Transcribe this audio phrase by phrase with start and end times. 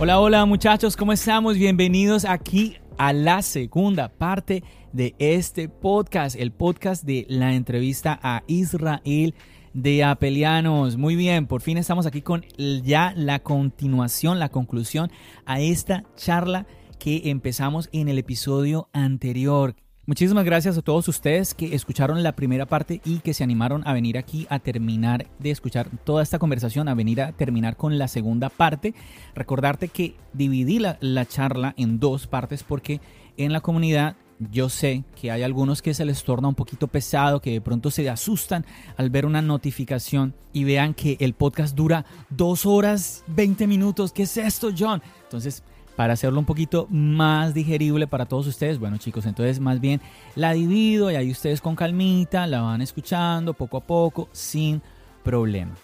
[0.00, 1.58] Hola, hola muchachos, ¿cómo estamos?
[1.58, 4.62] Bienvenidos aquí a la segunda parte
[4.92, 9.34] de este podcast, el podcast de la entrevista a Israel
[9.74, 10.96] de Apelianos.
[10.96, 12.44] Muy bien, por fin estamos aquí con
[12.84, 15.10] ya la continuación, la conclusión
[15.46, 16.68] a esta charla
[17.00, 19.74] que empezamos en el episodio anterior.
[20.08, 23.92] Muchísimas gracias a todos ustedes que escucharon la primera parte y que se animaron a
[23.92, 28.08] venir aquí a terminar de escuchar toda esta conversación, a venir a terminar con la
[28.08, 28.94] segunda parte.
[29.34, 33.02] Recordarte que dividí la, la charla en dos partes porque
[33.36, 34.16] en la comunidad
[34.50, 37.90] yo sé que hay algunos que se les torna un poquito pesado, que de pronto
[37.90, 38.64] se asustan
[38.96, 44.12] al ver una notificación y vean que el podcast dura dos horas 20 minutos.
[44.14, 45.02] ¿Qué es esto, John?
[45.24, 45.62] Entonces,
[45.98, 48.78] para hacerlo un poquito más digerible para todos ustedes.
[48.78, 50.00] Bueno chicos, entonces más bien
[50.36, 54.80] la divido y ahí ustedes con calmita la van escuchando poco a poco sin
[55.24, 55.74] problema.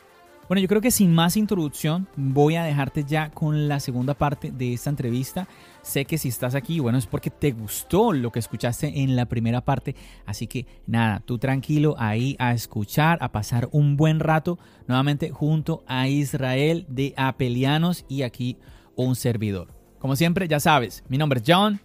[0.46, 4.52] Bueno, yo creo que sin más introducción voy a dejarte ya con la segunda parte
[4.52, 5.48] de esta entrevista.
[5.82, 9.26] Sé que si estás aquí, bueno, es porque te gustó lo que escuchaste en la
[9.26, 9.96] primera parte.
[10.26, 15.82] Así que nada, tú tranquilo ahí a escuchar, a pasar un buen rato nuevamente junto
[15.88, 18.58] a Israel de Apelianos y aquí
[18.94, 19.83] un servidor.
[20.04, 21.80] Como siempre, ya sabes, mi nombre es John.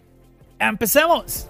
[0.58, 1.48] ¡Empecemos!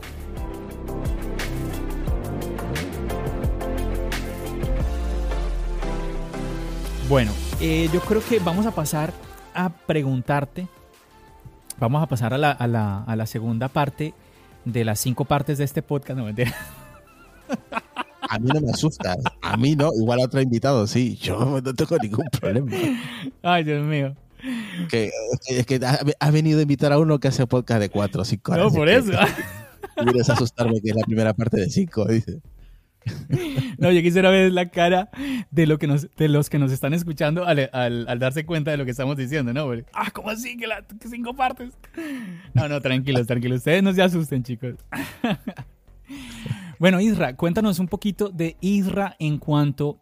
[7.08, 9.12] Bueno, eh, yo creo que vamos a pasar
[9.52, 10.68] a preguntarte.
[11.80, 14.14] Vamos a pasar a la, a la, a la segunda parte
[14.64, 16.16] de las cinco partes de este podcast.
[16.20, 16.54] No, mentira.
[18.28, 19.16] A mí no me asusta.
[19.42, 19.90] A mí no.
[19.92, 21.16] Igual a otro invitado, sí.
[21.16, 22.70] Yo no tengo ningún problema.
[23.42, 24.14] Ay, Dios mío.
[24.88, 25.10] Que,
[25.48, 25.80] es que
[26.18, 28.64] has venido a invitar a uno que hace podcast de cuatro o cinco horas.
[28.64, 29.12] No, por eso.
[29.96, 32.40] Quieres asustarme que es la primera parte de cinco, dice.
[33.78, 35.10] No, yo quisiera ver la cara
[35.50, 38.76] de, lo que nos, de los que nos están escuchando al, al, darse cuenta de
[38.76, 39.70] lo que estamos diciendo, ¿no?
[39.94, 40.56] ah, ¿cómo así?
[40.56, 41.72] Que, la, que cinco partes.
[42.52, 43.58] No, no, tranquilos, tranquilos.
[43.58, 44.74] Ustedes no se asusten, chicos.
[46.80, 49.98] Bueno, Isra, cuéntanos un poquito de Isra en cuanto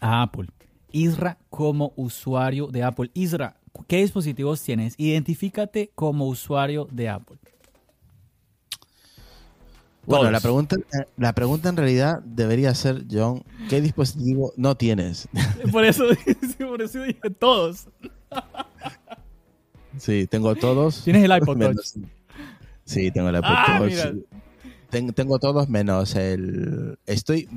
[0.00, 0.48] a Apple.
[0.90, 3.12] Isra como usuario de Apple.
[3.14, 4.94] Isra, ¿qué dispositivos tienes?
[4.96, 7.38] Identifícate como usuario de Apple.
[10.06, 10.76] Bueno, la pregunta,
[11.16, 15.28] la pregunta en realidad debería ser, John, ¿qué dispositivo no tienes?
[15.72, 16.04] Por eso,
[16.58, 17.86] por eso dije todos.
[19.98, 21.04] Sí, tengo todos.
[21.04, 22.04] ¿Tienes el iPod Touch?
[22.84, 23.78] Sí, tengo el iPod ah,
[24.90, 25.14] Touch.
[25.14, 26.98] tengo todos menos el...
[27.06, 27.48] Estoy,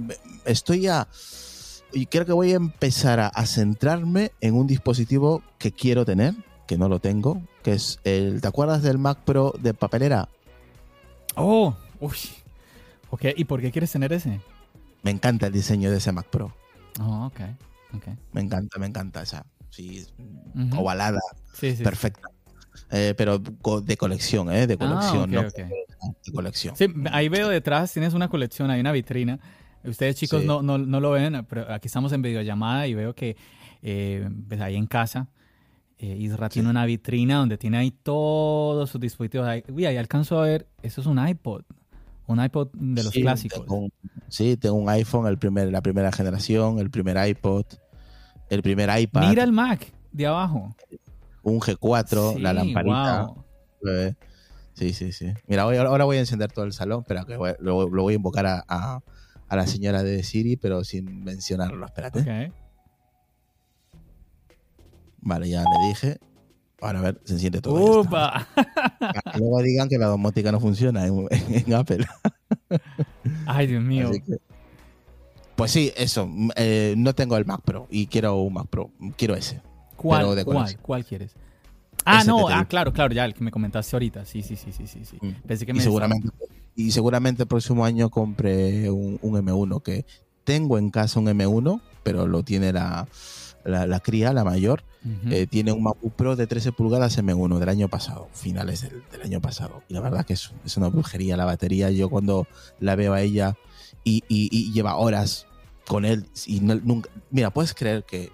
[0.46, 1.08] estoy a
[1.94, 6.34] y creo que voy a empezar a, centrarme en un dispositivo que quiero tener,
[6.68, 8.42] que no lo tengo, que es el.
[8.42, 10.30] ¿Te acuerdas del Mac Pro de papelera?
[11.36, 12.18] Oh, uy.
[13.10, 14.42] Ok, ¿y por qué quieres tener ese?
[15.04, 16.54] Me encanta el diseño de ese Mac Pro.
[17.00, 17.40] Oh, ok.
[17.96, 18.16] okay.
[18.32, 19.46] Me encanta, me encanta esa.
[19.70, 20.06] Sí,
[20.76, 21.20] ovalada,
[21.60, 22.30] perfecta.
[22.92, 24.68] Eh, pero de colección, ¿eh?
[24.68, 25.42] De ah, colección, ¿no?
[25.44, 26.76] De colección.
[26.76, 29.40] Sí, ahí veo detrás, tienes una colección, hay una vitrina
[29.86, 33.36] Ustedes chicos no, no, no, lo ven, pero aquí estamos en videollamada y veo que
[33.82, 35.30] eh, pues ahí en casa
[36.04, 39.48] eh, Isra tiene una vitrina donde tiene ahí todos sus dispositivos.
[39.48, 41.64] Ahí, uy, ahí alcanzo a ver, eso es un iPod,
[42.28, 43.66] un iPod de los clásicos.
[44.28, 47.66] sí, tengo un iPhone, el primer, la primera generación, el primer iPod,
[48.50, 49.30] el primer iPad.
[49.30, 50.76] Mira el Mac de abajo.
[51.42, 53.30] Un G4, la lamparita.
[54.74, 55.32] Sí, sí, sí.
[55.48, 58.66] Mira, ahora voy a encender todo el salón, pero que lo, voy a invocar a
[58.68, 59.00] a
[59.50, 61.86] la señora de Siri, pero sin mencionarlo.
[61.86, 62.52] Espérate.
[65.22, 66.20] Vale, ya le dije.
[66.82, 68.02] Ahora a ver, se enciende todo.
[68.02, 68.48] ¡Upa!
[69.38, 72.06] Luego digan que la domótica no funciona en, Apple.
[73.46, 74.12] Ay, Dios mío.
[75.56, 76.30] pues sí, eso.
[76.58, 78.92] Eh, no tengo el Mac Pro y quiero un Mac Pro.
[79.16, 79.62] Quiero ese.
[79.96, 81.36] ¿Cuál, ¿cuál, ¿cuál quieres?
[82.06, 84.26] Ah, no, ah, claro, claro, ya el que me comentaste ahorita.
[84.26, 85.18] Sí, sí, sí, sí, sí.
[85.22, 85.48] Mm.
[85.48, 86.30] Pensé que me y seguramente,
[86.76, 90.06] y seguramente el próximo año compré un, M1 que
[90.44, 93.08] tengo en casa un M1, pero lo tiene la,
[93.64, 94.84] la, cría, la mayor.
[95.30, 99.42] Eh, tiene un MacBook Pro de 13 pulgadas M1 del año pasado, finales del, año
[99.42, 99.84] pasado.
[99.90, 101.92] Y la verdad que es, es, una brujería la batería.
[101.92, 102.48] Yo cuando
[102.80, 103.58] la veo a ella
[104.04, 105.46] y, y, lleva horas
[105.86, 107.10] con él y nunca...
[107.32, 108.32] Mira, puedes creer que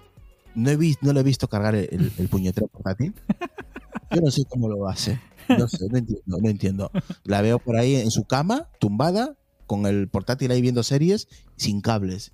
[0.54, 3.14] no, he visto, no lo he visto cargar el, el puñetero portátil.
[4.12, 5.20] Yo no sé cómo lo hace.
[5.48, 6.90] No sé, no entiendo, no entiendo.
[7.24, 11.80] La veo por ahí en su cama, tumbada, con el portátil ahí viendo series, sin
[11.80, 12.32] cables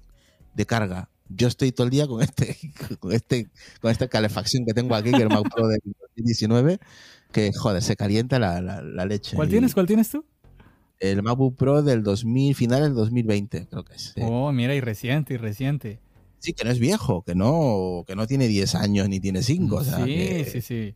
[0.55, 1.11] de carga.
[1.29, 2.57] Yo estoy todo el día con este,
[3.01, 3.51] con este,
[3.81, 5.81] con esta calefacción que tengo aquí, que es el Mac Pro del
[6.15, 6.79] 2019,
[7.33, 9.37] que joder, se calienta la, la, leche.
[9.37, 9.75] ¿Cuál tienes?
[9.75, 10.25] ¿Cuál tienes tú?
[10.99, 14.15] El MacBook Pro del 2000, final del 2020, creo que es.
[14.23, 16.01] Oh, mira, y reciente, y reciente.
[16.39, 19.85] Sí, que no es viejo, que no, que no tiene 10 años ni tiene 5.
[19.85, 20.95] sí, sí, sí.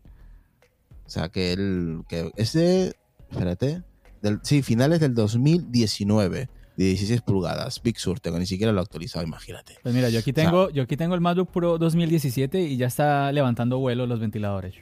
[1.10, 2.94] O sea, que el que ese,
[3.28, 3.82] espérate,
[4.22, 9.26] del, sí, finales del 2019 de 16 pulgadas, Big Sur, tengo ni siquiera lo actualizado,
[9.26, 9.76] imagínate.
[9.82, 13.32] Pues mira, yo aquí tengo, yo aquí tengo el MacBook Pro 2017 y ya está
[13.32, 14.76] levantando vuelo los ventiladores.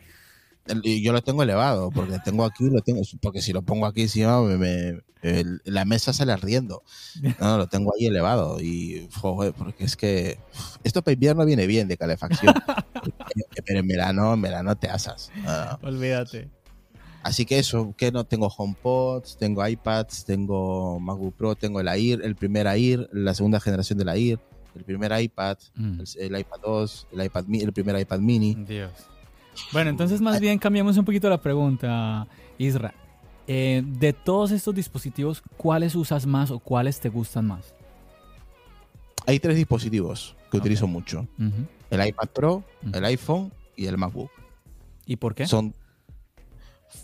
[0.82, 4.02] Y yo lo tengo elevado, porque tengo aquí, lo tengo, porque si lo pongo aquí
[4.02, 5.00] encima, me,
[5.64, 6.82] la mesa sale ardiendo.
[7.40, 8.60] No, lo tengo ahí elevado.
[8.60, 10.38] Y, joder, porque es que
[10.84, 12.52] esto para invierno viene bien de calefacción.
[13.66, 15.31] pero en verano, en verano te asas.
[15.82, 16.50] Olvídate.
[17.22, 22.22] Así que eso, que no tengo HomePods, tengo iPads, tengo MacBook Pro, tengo el Air,
[22.22, 24.38] el primer Air, la segunda generación del Air,
[24.75, 26.00] el primer iPad, mm.
[26.19, 28.55] el, iPad 2, el iPad el primer iPad mini.
[28.55, 28.93] Dios.
[29.72, 32.26] Bueno, entonces más bien cambiamos un poquito la pregunta,
[32.56, 32.94] Isra.
[33.46, 37.75] Eh, de todos estos dispositivos, ¿cuáles usas más o cuáles te gustan más?
[39.26, 41.26] Hay tres dispositivos que utilizo mucho.
[41.90, 44.31] El iPad Pro, el iPhone y el MacBook.
[45.06, 45.46] ¿Y por qué?
[45.46, 45.75] Son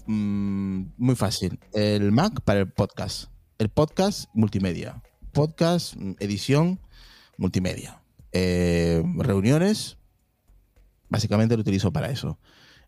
[0.06, 1.58] mm, muy fácil.
[1.72, 3.30] El Mac para el podcast.
[3.58, 5.02] El podcast multimedia.
[5.32, 6.80] Podcast, mm, edición,
[7.38, 8.02] multimedia.
[8.32, 9.96] Eh, reuniones,
[11.14, 12.40] Básicamente lo utilizo para eso.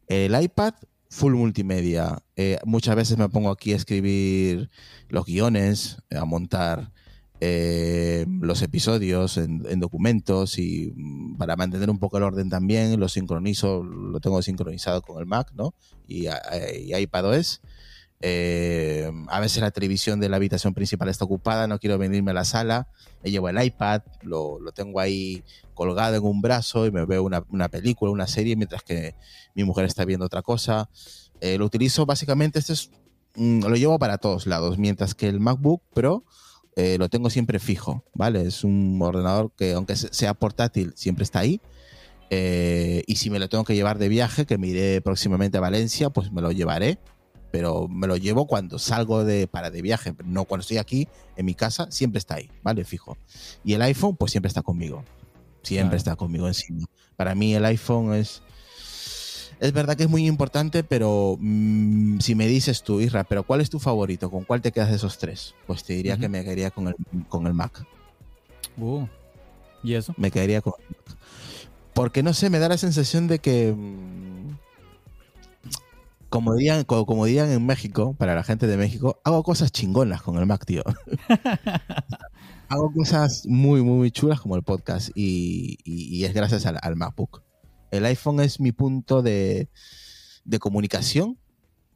[0.08, 0.74] El iPad,
[1.10, 2.24] full multimedia.
[2.34, 4.68] Eh, muchas veces me pongo aquí a escribir
[5.08, 6.92] los guiones, a montar
[7.40, 13.08] eh, los episodios en, documentos y mm, para mantener un poco el orden también lo
[13.08, 15.74] sincronizo, lo tengo sincronizado con el Mac, ¿no?
[16.06, 17.60] Y, y iPadOS.
[18.20, 22.34] Eh, a veces la televisión de la habitación principal está ocupada, no quiero venirme a
[22.34, 22.88] la sala,
[23.22, 25.44] me llevo el iPad, lo, tengo ahí
[25.74, 29.14] colgado en un brazo y me veo una, película, una serie, mientras que
[29.54, 30.88] mi mujer está viendo otra cosa.
[31.40, 32.90] Eh, lo utilizo básicamente, este es,
[33.34, 36.24] mm, lo llevo para todos lados, mientras que el MacBook Pro
[36.76, 38.42] eh, lo tengo siempre fijo, ¿vale?
[38.42, 41.60] Es un ordenador que aunque sea portátil, siempre está ahí.
[42.30, 46.10] y si me lo tengo que llevar de viaje, que me iré próximamente a Valencia,
[46.10, 46.98] pues me lo llevaré
[47.56, 51.46] pero me lo llevo cuando salgo de para de viaje, no cuando estoy aquí en
[51.46, 52.84] mi casa, siempre está ahí, ¿vale?
[52.84, 53.16] Fijo.
[53.64, 55.04] Y el iPhone, pues siempre está conmigo.
[55.62, 56.84] Siempre está conmigo encima.
[57.16, 58.42] Para mí el iPhone es
[59.60, 63.60] es verdad que es muy importante, pero mm, si me dices tú, Isra, pero ¿cuál
[63.60, 64.30] es tu favorito?
[64.30, 65.54] ¿Con cuál te quedas de esos tres?
[65.66, 66.96] Pues te diría que me quedaría con el,
[67.28, 67.86] con el Mac.
[68.76, 69.06] Uh,
[69.82, 70.14] ¿Y eso?
[70.16, 71.18] Me quedaría con el Mac.
[71.94, 74.56] Porque no sé, me da la sensación de que mm,
[76.28, 80.46] como dirían, como, en México, para la gente de México, hago cosas chingonas con el
[80.46, 80.82] Mac, tío.
[82.68, 87.42] hago cosas muy, muy, chulas como el podcast y, es gracias al, MacBook.
[87.90, 89.68] El iPhone es mi punto de,
[90.60, 91.38] comunicación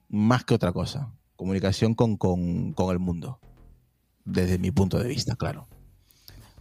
[0.08, 1.12] más que otra cosa.
[1.37, 3.40] Comunicación con, con el mundo.
[4.25, 5.66] Desde mi punto de vista, claro.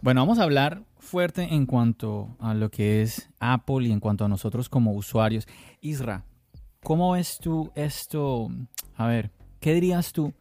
[0.00, 4.24] Bueno, vamos a hablar fuerte en cuanto a lo que es Apple y en cuanto
[4.24, 5.46] a nosotros como usuarios.
[5.82, 6.24] Isra,
[6.82, 8.48] ¿Cómo ves tú esto?
[8.96, 10.32] A ver, ¿qué dirías tú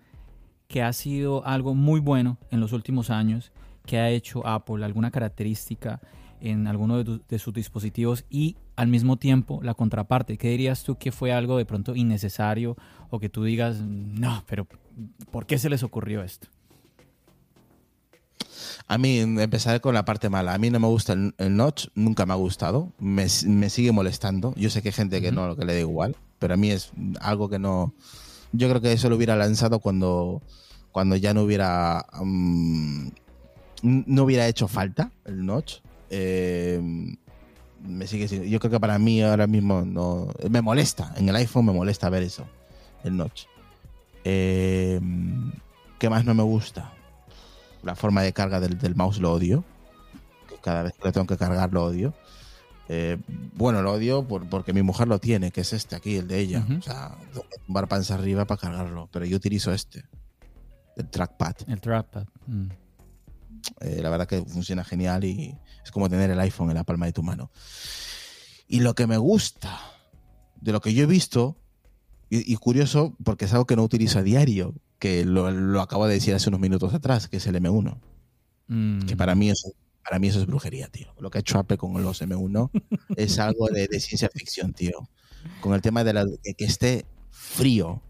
[0.68, 3.52] que ha sido algo muy bueno en los últimos años
[3.86, 6.00] que ha hecho Apple, alguna característica
[6.42, 10.38] en alguno de, sus dispositivos y al mismo tiempo la contraparte?
[10.38, 12.78] ¿Qué dirías tú que fue algo de pronto innecesario
[13.10, 14.68] o que tú digas, no, pero
[15.32, 16.48] ¿por qué se les ocurrió esto?
[18.88, 20.54] A mí, empezaré con la parte mala.
[20.54, 22.92] A mí no me gusta el, notch, nunca me ha gustado.
[23.00, 24.54] Me, sigue molestando.
[24.56, 26.92] Yo sé que hay gente que no, que le da igual pero a mí es
[27.20, 27.94] algo que no...
[28.52, 30.42] Yo creo que eso lo hubiera lanzado cuando,
[30.92, 32.06] cuando ya no hubiera...
[32.14, 33.10] Mm,
[33.84, 35.76] no hubiera hecho falta el notch.
[36.10, 36.82] Eh,
[37.82, 40.28] me sigue Yo creo que para mí ahora mismo no...
[40.50, 41.14] Me molesta.
[41.18, 42.46] En el iPhone me molesta ver eso.
[43.04, 43.44] El notch.
[44.24, 45.00] Eh,
[45.98, 46.94] ¿Qué más no me gusta?
[47.84, 49.64] La forma de carga del, del mouse lo odio.
[50.62, 52.14] Cada vez que lo tengo que cargar lo odio.
[52.92, 53.18] Eh,
[53.54, 56.66] bueno, lo odio porque mi mujer lo tiene, que es este aquí, el de ella.
[56.78, 57.16] O sea,
[57.66, 59.08] tumbar panza arriba para cargarlo.
[59.12, 60.04] Pero yo utilizo este,
[60.98, 61.56] el trackpad.
[61.68, 62.26] El trackpad.
[62.48, 62.70] Mm.
[63.82, 67.06] Eh, la verdad que funciona genial y es como tener el iPhone en la palma
[67.06, 67.52] de tu mano.
[68.68, 69.80] Y lo que me gusta
[70.62, 71.58] de lo que yo he visto,
[72.30, 76.36] y, curioso porque es algo que no utilizo a diario, que lo, acabo de decir
[76.36, 78.00] hace unos minutos atrás, que es el M1.
[79.08, 79.66] Que para mí es
[80.04, 81.14] para mí eso es brujería, tío.
[81.20, 82.72] Lo que ha hecho Apple con los M1
[83.16, 85.08] es algo de, ciencia ficción, tío.
[85.62, 86.26] Con el tema de, la,
[86.58, 88.02] que esté frío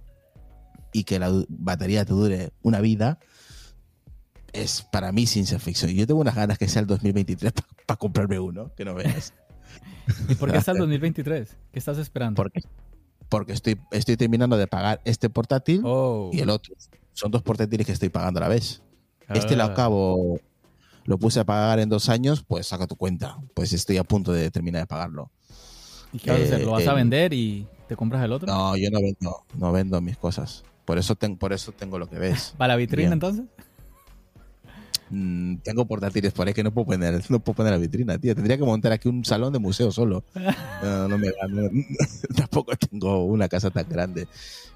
[0.94, 3.20] y que la batería te dure una vida,
[4.54, 5.92] es para mí ciencia ficción.
[5.92, 7.54] Yo tengo unas ganas que sea el 2023
[7.86, 9.34] para comprarme uno, que no veas.
[10.28, 11.58] ¿Y por qué está el 2023?
[11.72, 12.36] ¿Qué estás esperando?
[12.36, 12.62] Porque,
[13.30, 16.30] porque estoy, estoy terminando de pagar este portátil oh.
[16.34, 16.76] y el otro.
[17.14, 18.82] Son dos portátiles que estoy pagando a la vez.
[19.30, 19.68] Este lo ah.
[19.68, 20.40] acabo,
[21.06, 23.38] lo puse a pagar en dos años, pues saca tu cuenta.
[23.54, 25.32] Pues estoy a punto de terminar de pagarlo.
[26.12, 26.62] ¿Y qué vas a hacer?
[26.62, 28.48] ¿Lo vas a vender y te compras el otro?
[28.48, 30.64] No, yo no vendo, no vendo mis cosas.
[30.86, 32.56] Por eso, por eso tengo lo que ves.
[32.60, 33.46] ¿Va la vitrina entonces?
[35.10, 38.36] Mm, tengo portátiles por ahí que no puedo poner, no puedo poner la vitrina, tío.
[38.36, 40.24] Tendría que montar aquí un salón de museo solo.
[40.82, 41.32] No, me,
[42.36, 44.28] tampoco tengo una casa tan grande.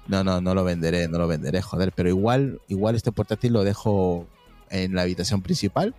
[0.06, 1.92] No, no, no lo venderé, no lo venderé, joder.
[1.92, 4.26] Pero igual, igual este portátil lo dejo
[4.70, 5.94] en la habitación principal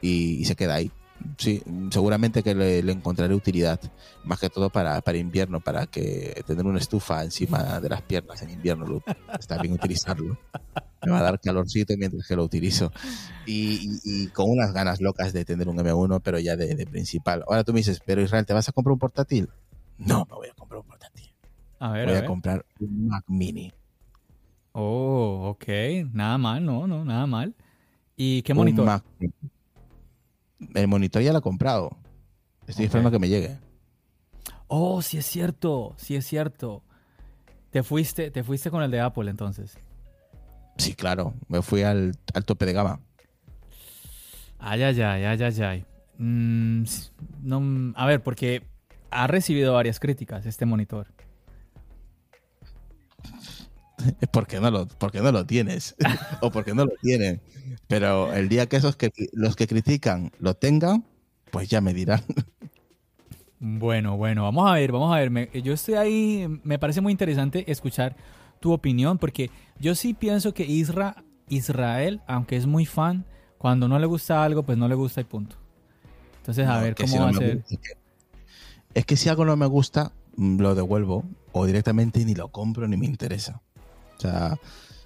[0.00, 0.90] y se queda ahí
[1.36, 3.80] sí, seguramente que le, encontraré utilidad,
[4.24, 8.42] más que todo para, para, invierno, para que tener una estufa encima de las piernas
[8.42, 9.02] en invierno
[9.38, 10.38] está bien utilizarlo.
[11.02, 12.92] Me va a dar calorcito mientras que lo utilizo.
[13.46, 17.44] Y, con unas ganas locas de tener un M1, pero ya de, principal.
[17.46, 19.48] Ahora tú me dices, pero Israel, ¿te vas a comprar un portátil?
[19.98, 21.30] No, me voy a comprar un portátil.
[21.78, 23.72] A ver, voy a, comprar un Mac Mini.
[24.72, 25.66] Oh, ok.
[26.12, 27.54] Nada mal, no, no, nada mal.
[28.16, 28.80] ¿Y qué monitor?
[28.80, 29.32] Un Mac Mini
[30.74, 31.96] el monitor ya lo he comprado.
[32.66, 33.58] Estoy esperando que me llegue.
[34.68, 36.82] Oh, sí es cierto, sí es cierto.
[37.70, 39.78] Te fuiste, te fuiste con el de Apple entonces.
[40.76, 41.34] Sí, claro.
[41.48, 43.00] Me fui al, tope de gama.
[44.58, 45.84] Ay, ay, ay, ay, ay, ay.
[46.18, 46.84] Mm,
[47.42, 48.62] no, a ver, porque
[49.10, 51.08] ha recibido varias críticas este monitor.
[54.32, 55.96] ¿Por qué no lo, porque no lo tienes?
[56.40, 57.40] o porque no lo tienen.
[57.86, 61.04] Pero el día que esos que los que critican lo tengan,
[61.50, 62.22] pues ya me dirán.
[63.58, 65.52] Bueno, bueno, vamos a ver, vamos a ver.
[65.62, 68.16] yo estoy ahí, me parece muy interesante escuchar
[68.58, 73.26] tu opinión, porque yo sí pienso que Isra, Israel, aunque es muy fan,
[73.58, 75.56] cuando no le gusta algo, pues no le gusta y punto.
[76.38, 77.62] Entonces, a ver cómo va a ser.
[78.94, 82.88] es que si algo no me gusta, mm, lo devuelvo o directamente ni lo compro
[82.88, 83.60] ni me interesa.
[84.20, 84.58] O sea,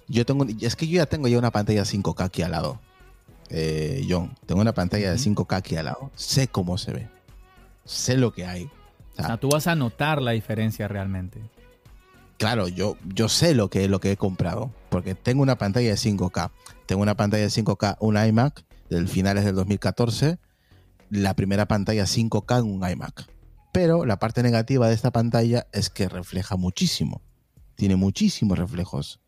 [0.09, 2.81] yo tengo, es que yo ya tengo ya una pantalla 5K aquí al lado.
[3.49, 6.11] Eh, John, tengo una pantalla de 5K aquí al lado.
[6.15, 7.07] Sé cómo se ve.
[7.85, 8.69] Sé lo que hay.
[9.17, 11.39] O sea, tú vas a notar la diferencia realmente.
[12.37, 14.69] Claro, yo, yo sé lo que, lo que he comprado.
[14.89, 16.51] Porque tengo una pantalla de 5K.
[16.85, 20.39] Tengo una pantalla de 5K, un iMac del finales del 2014.
[21.09, 23.27] La primera pantalla 5K en un iMac.
[23.71, 27.21] Pero la parte negativa de esta pantalla es que refleja muchísimo.
[27.75, 29.19] Tiene muchísimos reflejos.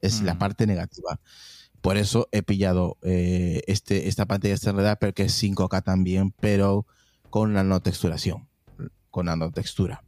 [0.00, 0.38] Es la mm.
[0.38, 1.18] parte negativa.
[1.80, 6.86] Por eso he pillado eh, este, esta pantalla externa porque es 5K también, pero
[7.30, 8.48] con nanotexturación,
[9.10, 10.02] con nanotextura.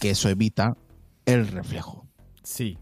[0.00, 0.76] Que eso evita
[1.26, 2.06] el reflejo.
[2.42, 2.78] Sí.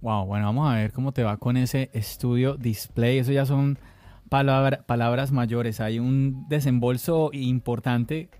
[0.00, 3.18] Wow, bueno, vamos a ver cómo te va con ese estudio display.
[3.18, 3.78] Eso ya son
[4.28, 5.80] palabras mayores.
[5.80, 8.30] Hay un desembolso importante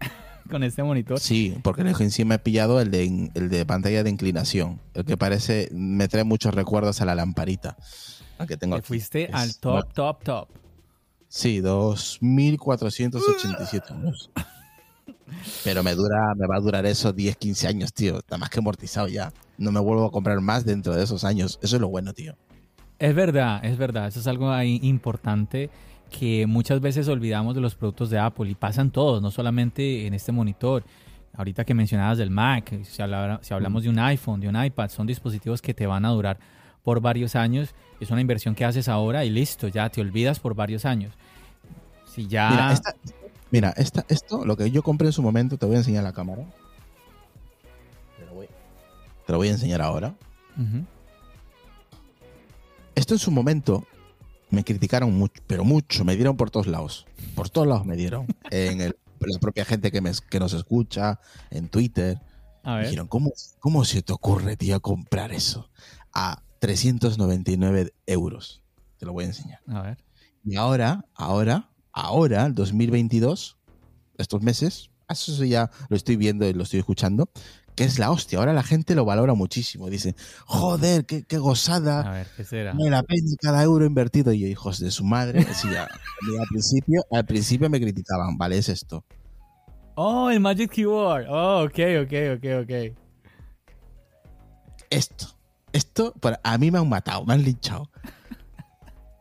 [0.50, 1.20] con este monitor.
[1.20, 5.68] Sí, porque encima he pillado el de, el de pantalla de inclinación, el que parece,
[5.72, 7.76] me trae muchos recuerdos a la lamparita.
[8.46, 10.48] Que tengo fuiste al top, top, top.
[11.28, 14.30] Sí, 2487 años.
[15.64, 18.18] Pero me dura, me va a durar eso 10, 15 años, tío.
[18.18, 19.32] Está más que amortizado ya.
[19.56, 21.58] No me vuelvo a comprar más dentro de esos años.
[21.62, 22.36] Eso es lo bueno, tío.
[22.98, 24.08] Es verdad, es verdad.
[24.08, 25.70] Eso es algo ahí importante
[26.16, 30.14] que muchas veces olvidamos de los productos de Apple y pasan todos, no solamente en
[30.14, 30.85] este monitor.
[31.37, 35.61] Ahorita que mencionabas del Mac, si, hablamos de un iPhone, de un iPad, son dispositivos
[35.61, 36.38] que te van a durar
[36.85, 37.75] por varios años.
[37.99, 41.12] Es una inversión que haces ahora y listo, ya te olvidas por varios años.
[42.06, 42.80] Si ya...
[43.50, 46.44] Mira, esto, lo que yo compré en su momento, te voy a enseñar la cámara.
[49.26, 50.14] Te lo voy, a enseñar ahora.
[52.94, 53.85] Esto en su momento
[54.54, 57.06] me criticaron mucho, pero mucho, me dieron por todos lados.
[57.34, 58.26] Por todos lados me dieron.
[58.50, 61.20] en la propia gente que, me, que nos escucha,
[61.50, 62.20] en Twitter.
[62.62, 62.84] A ver.
[62.87, 65.70] Dijeron, ¿cómo, ¿cómo se te ocurre, tío, comprar eso?
[66.12, 68.62] A 399 euros.
[68.99, 69.61] Te lo voy a enseñar.
[69.66, 69.99] A ver.
[70.44, 73.58] Y ahora, ahora, ahora, el 2022,
[74.18, 77.30] estos meses, eso ya lo estoy viendo y lo estoy escuchando,
[77.74, 78.38] que es la hostia.
[78.38, 79.88] Ahora la gente lo valora muchísimo.
[79.90, 80.14] Dice,
[80.46, 82.00] joder, qué, gozada.
[82.00, 82.74] A ver, ¿qué será?
[82.74, 84.32] Me la pena cada euro invertido.
[84.32, 85.40] Y yo, hijos de su madre.
[85.40, 89.04] al, principio, al principio me criticaban, vale, es esto.
[89.96, 91.26] Oh, el Magic Keyboard.
[91.28, 92.98] Oh, ok, ok, ok, ok.
[94.90, 95.26] Esto.
[95.72, 97.90] Esto, a mí me han matado, me han linchado.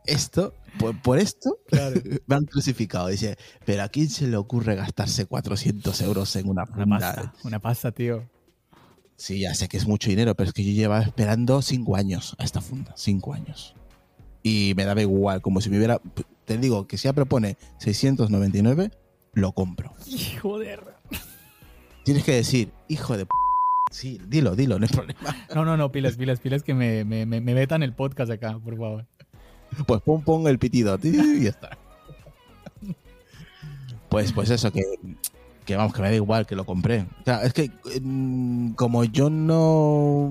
[0.06, 0.54] Esto
[1.02, 1.58] por, esto
[2.26, 3.08] me han crucificado.
[3.08, 6.64] Dice, pero ¿a quién se le ocurre gastarse 400 euros en una?
[6.74, 8.28] Una pasta, una pasta, tío.
[9.16, 12.34] Sí, ya sé que es mucho dinero, pero es que yo llevaba esperando cinco años
[12.38, 13.74] a esta funda, cinco años.
[14.42, 16.00] Y me daba igual, como si me hubiera...
[16.44, 18.90] Te digo que si ya propone 699,
[19.32, 19.92] lo compro.
[20.06, 20.78] Hijo de...
[22.04, 23.24] Tienes que decir, hijo de...
[23.24, 23.30] P
[23.90, 25.46] Sí, dilo, dilo, no hay problema.
[25.54, 28.76] No, no, no, pilas, pilas, pilas que me, me, me, metan el podcast acá, por
[28.76, 29.06] favor.
[29.86, 31.78] Pues pon, pon el pitido, y ya está.
[34.08, 34.82] Pues, pues eso, que,
[35.64, 37.06] que vamos, que me da igual que lo compré.
[37.20, 37.70] O sea, es que
[38.02, 40.30] mm, como yo no,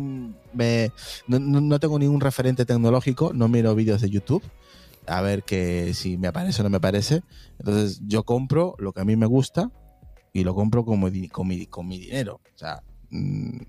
[0.54, 0.92] me,
[1.28, 4.44] no, no, tengo ningún referente tecnológico, no miro vídeos de YouTube
[5.06, 7.24] a ver que si me aparece o no me parece.
[7.60, 9.70] Entonces yo compro lo que a mí me gusta
[10.32, 12.40] y lo compro como con, mi, con mi dinero.
[12.56, 12.82] O sea,
[13.14, 13.60] Mm,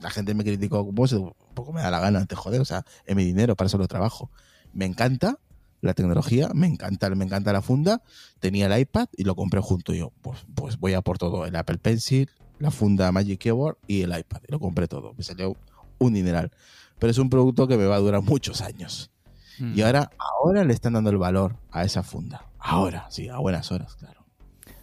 [0.00, 2.84] la gente me criticó, pues un poco me da la gana, te joder, o sea,
[3.04, 4.30] es mi dinero, para eso lo trabajo.
[4.72, 5.38] Me encanta
[5.84, 8.02] la tecnología, me encanta, me encanta la funda,
[8.40, 10.12] tenía el iPad y lo compré junto yo.
[10.22, 14.16] Pues, pues voy a por todo, el Apple Pencil, la funda Magic Keyboard y el
[14.16, 14.40] iPad.
[14.48, 15.56] Y lo compré todo, me salió
[15.98, 16.50] un dineral.
[16.98, 19.10] Pero es un producto que me va a durar muchos años.
[19.58, 19.84] Y mm.
[19.84, 22.46] ahora, ahora le están dando el valor a esa funda.
[22.58, 24.24] Ahora, sí, a buenas horas, claro.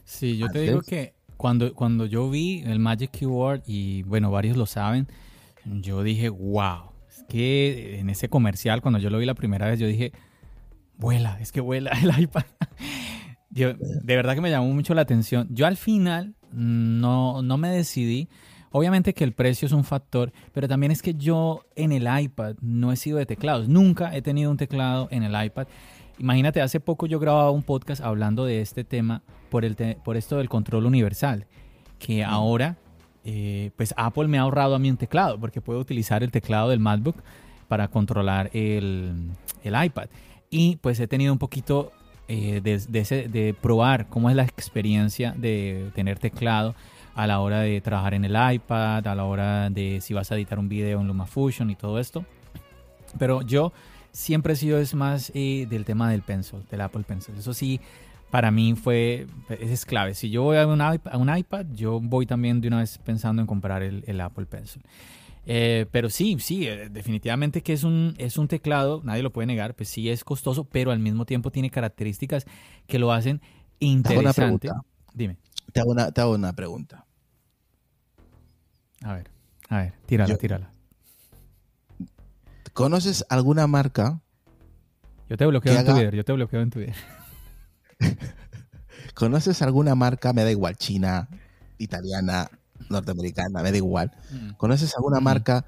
[0.06, 4.58] Sí, yo te digo que cuando, cuando yo vi el Magic Keyboard, y bueno, varios
[4.58, 5.08] lo saben,
[5.66, 9.80] yo dije, wow, es que en ese comercial, cuando yo lo vi la primera vez,
[9.80, 10.12] yo dije,
[11.02, 12.44] vuela, es que vuela el iPad.
[13.50, 13.76] de
[14.16, 15.48] verdad que me llamó mucho la atención.
[15.52, 18.30] Yo al final no, no me decidí.
[18.74, 22.56] Obviamente que el precio es un factor, pero también es que yo en el iPad
[22.62, 23.68] no he sido de teclados.
[23.68, 25.68] Nunca he tenido un teclado en el iPad.
[26.20, 30.38] Imagínate, hace poco yo grababa un podcast hablando de este tema por, el por esto
[30.38, 31.48] del control universal,
[32.00, 32.78] que ahora
[33.26, 36.70] eh, pues Apple me ha ahorrado a mí un teclado, porque puedo utilizar el teclado
[36.70, 37.18] del MacBook
[37.68, 39.32] para controlar el,
[39.64, 40.08] iPad.
[40.52, 41.92] Y pues he tenido un poquito
[42.28, 46.76] eh, de, de, probar cómo es la experiencia de tener teclado
[47.16, 50.36] a la hora de trabajar en el iPad, a la hora de si vas a
[50.36, 52.26] editar un video en LumaFusion y todo esto.
[53.18, 53.74] Pero yo
[54.12, 57.36] siempre he sido es más eh, del tema del pencil, del Apple Pencil.
[57.38, 57.80] Eso sí,
[58.30, 60.14] para mí fue, es clave.
[60.14, 62.98] Si yo voy a un, iPad, a un iPad yo voy también de una vez
[62.98, 64.82] pensando en comprar el, Apple Pencil.
[65.46, 69.48] Eh, pero sí, sí, eh, definitivamente que es un, es un teclado, nadie lo puede
[69.48, 72.46] negar, pues sí es costoso, pero al mismo tiempo tiene características
[72.88, 73.42] que lo hacen
[73.80, 74.68] interesante.
[74.68, 74.74] Te
[75.14, 75.38] Dime.
[75.74, 77.06] Te hago, una, te hago una pregunta.
[79.04, 79.32] A ver,
[79.70, 80.74] a ver, tírala, tírala.
[82.74, 84.22] ¿Conoces alguna marca?
[85.28, 86.96] Yo te bloqueo en Twitter, yo te bloqueo en Twitter.
[89.16, 90.34] ¿Conoces alguna marca?
[90.34, 91.28] Me da igual, China,
[91.78, 92.50] italiana,
[92.92, 94.12] norteamericana, me da igual.
[94.32, 94.52] Mm.
[94.58, 95.24] ¿Conoces alguna mm.
[95.24, 95.66] marca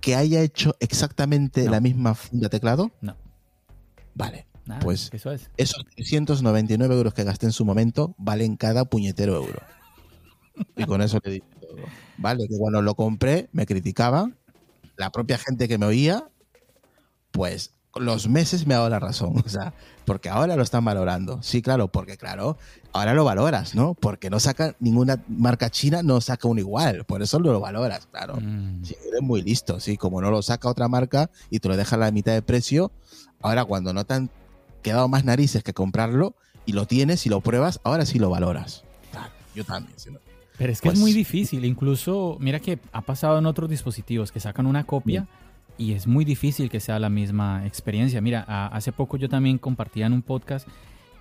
[0.00, 2.90] que haya hecho exactamente la misma funda teclado?
[3.00, 3.16] No.
[4.14, 4.46] Vale.
[4.80, 5.50] pues eso es.
[5.56, 9.60] esos 399 euros que gasté en su momento valen cada puñetero euro.
[10.76, 11.76] Y con eso le digo todo.
[12.18, 14.36] Vale, que cuando lo compré me criticaban
[14.96, 16.28] la propia gente que me oía,
[17.30, 19.42] pues los meses me ha dado la razón.
[19.44, 19.74] O sea,
[20.04, 21.42] porque ahora lo están valorando.
[21.42, 22.56] Sí, claro, porque claro,
[22.92, 23.94] ahora lo valoras, ¿no?
[23.94, 27.04] Porque no saca ninguna marca china, no saca un igual.
[27.04, 28.36] Por eso lo valoras, claro.
[28.40, 28.82] Mm.
[29.08, 29.96] eres muy listo, sí.
[29.96, 32.92] Como no lo saca otra marca y te lo deja a la mitad de precio,
[33.40, 34.30] ahora cuando no te han
[34.82, 36.34] quedado más narices que comprarlo
[36.66, 38.84] y lo tienes y lo pruebas, ahora sí lo valoras.
[39.10, 39.98] Claro, yo también.
[39.98, 40.10] ¿sí?
[40.58, 41.64] Pero es que es muy pues difícil.
[41.64, 45.26] Incluso, mira que ha pasado en otros dispositivos que sacan una copia
[45.78, 48.20] y es muy difícil que sea la misma experiencia.
[48.20, 50.68] Mira, hace poco yo también compartía en un podcast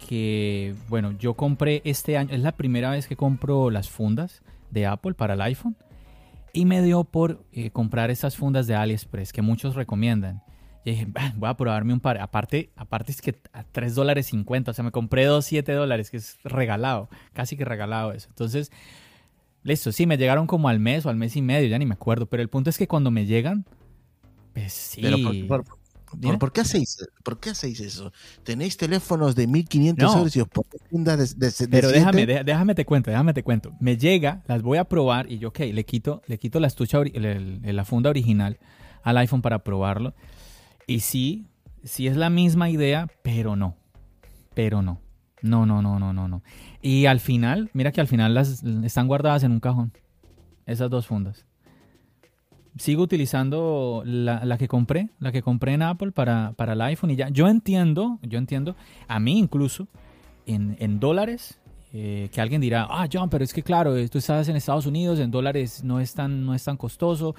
[0.08, 4.86] que, bueno, yo compré este año, es la primera vez que compro las fundas de
[4.86, 5.76] Apple para el iPhone
[6.54, 10.44] y me dio por eh, comprar esas fundas de AliExpress que muchos recomiendan.
[10.84, 12.20] Y dije, voy a probarme un par.
[12.20, 16.10] Aparte, aparte es que a 3 dólares 50, o sea, me compré 2, 7 dólares,
[16.10, 18.28] que es regalado, casi que regalado eso.
[18.30, 18.72] Entonces,
[19.64, 21.94] Listo, sí, me llegaron como al mes o al mes y medio, ya ni me
[21.94, 22.26] acuerdo.
[22.26, 23.66] Pero el punto es que cuando me llegan,
[24.54, 25.02] pues sí.
[25.48, 28.12] por, qué hacéis, ¿Por qué hacéis eso?
[28.44, 30.48] ¿Tenéis teléfonos de 1500 euros y os
[30.90, 33.72] funda de, de, Pero déjame, déjame te cuento, déjame te cuento.
[33.80, 37.00] Me llega, las voy a probar y yo, ok, le quito, le quito la estucha,
[37.04, 38.60] la funda original
[39.04, 40.14] al iPhone para probarlo.
[40.88, 41.48] Y sí,
[41.84, 43.76] sí es la misma idea, pero no.
[44.54, 45.00] Pero no.
[45.42, 46.44] No, no, no, no, no, no.
[46.82, 49.92] Y al final, mira que al final las están guardadas en un cajón.
[50.66, 51.46] Esas dos fundas.
[52.78, 57.16] Sigo utilizando la, que compré, la que compré en Apple para, para, el iPhone y
[57.16, 57.30] ya.
[57.30, 58.76] Yo entiendo, yo entiendo,
[59.08, 59.88] a mí incluso,
[60.46, 61.60] en, dólares,
[61.94, 65.20] eh, que alguien dirá, ah, John, pero es que claro, tú estás en Estados Unidos,
[65.20, 67.36] en dólares no es tan, no es tan costoso,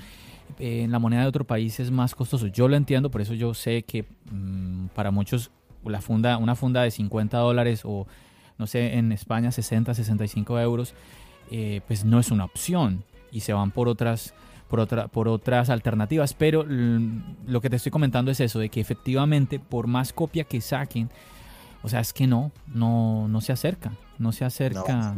[0.59, 2.47] eh, en la moneda de otro país es más costoso.
[2.47, 5.51] Yo lo entiendo, por eso yo sé que mm, para muchos
[5.85, 8.07] la funda, una funda de 50 dólares o
[8.59, 10.95] no sé, en España 60, 65 euros,
[11.51, 14.35] eh, pues no es una opción y se van por otras,
[14.73, 16.33] por, otra, por otras alternativas.
[16.33, 20.63] Pero lo que te estoy comentando es eso, de que efectivamente por más copia que
[20.63, 21.11] saquen,
[21.83, 25.15] o sea, es que no, no, no se acerca, no se acerca.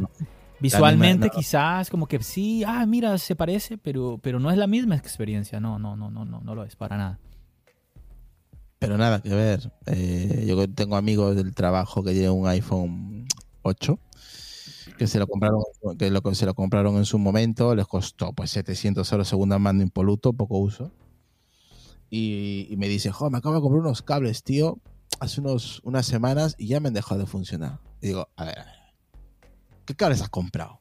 [0.59, 4.97] Visualmente quizás como que sí, ah, mira, se parece, pero, pero no es la misma
[4.97, 5.61] experiencia.
[5.61, 7.19] No, no, no, no, no, no lo es para nada.
[8.79, 9.71] Pero nada que ver.
[9.85, 13.25] Eh, yo tengo amigos del trabajo que tienen un iPhone
[13.61, 13.97] 8
[14.97, 15.61] que se lo compraron
[15.97, 19.81] que lo, se lo compraron en su momento, les costó pues 700 euros segunda mano
[19.81, 20.91] impoluto, poco uso.
[22.09, 24.79] Y, me dice, jo, me acabo de comprar unos cables, tío,
[25.19, 27.79] hace unos, unas semanas y ya me han dejado de funcionar.
[28.01, 28.75] Y digo, a ver, a ver,
[29.85, 30.79] ¿qué cables has comprado?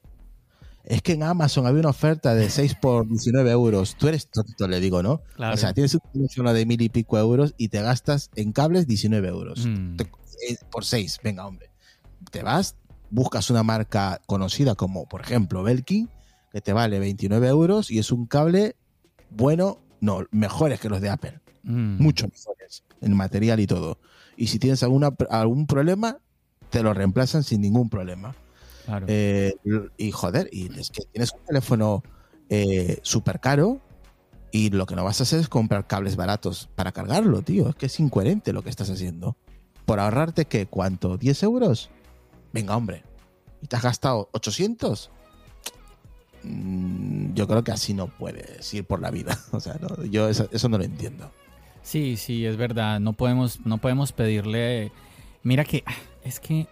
[0.85, 3.96] Es que en Amazon había una oferta de 6 por 19 euros.
[3.96, 5.22] Tú eres tonto, le digo, ¿no?
[5.38, 8.87] O sea, tienes un teléfono de mil y pico euros y te gastas en cables
[8.87, 9.66] 19 euros.
[9.66, 9.96] Mm.
[10.48, 11.70] Eh, por 6, venga, hombre.
[12.31, 12.77] Te vas,
[13.14, 16.11] buscas una marca conocida como, por ejemplo, Belkin,
[16.50, 18.74] que te vale 29 euros y es un cable
[19.31, 21.40] bueno, no, mejores que los de Apple.
[21.62, 22.03] Mm.
[22.03, 23.98] Mucho mejores en material y todo.
[24.37, 26.18] Y si tienes alguna, algún problema,
[26.70, 28.35] te lo reemplazan sin ningún problema.
[29.07, 29.55] Eh,
[29.96, 32.03] y joder, y es que tienes un teléfono
[32.50, 33.81] eh, súper caro
[34.50, 37.68] y lo que no vas a hacer es comprar cables baratos para cargarlo, tío.
[37.68, 39.37] Es que es incoherente lo que estás haciendo.
[39.87, 40.66] Por ahorrarte, ¿qué?
[40.66, 41.16] ¿Cuánto?
[41.18, 41.90] ¿10 euros?
[42.54, 43.02] Venga, hombre.
[43.62, 45.10] ¿Y te has gastado 800?
[46.44, 49.36] Mm, yo creo que así no puedes ir por la vida.
[49.50, 49.76] O sea,
[50.08, 51.32] yo eso, eso, no lo entiendo.
[51.82, 53.00] Sí, sí, es verdad.
[53.00, 54.92] No podemos, no podemos pedirle.
[55.42, 56.68] Mira que ah, es que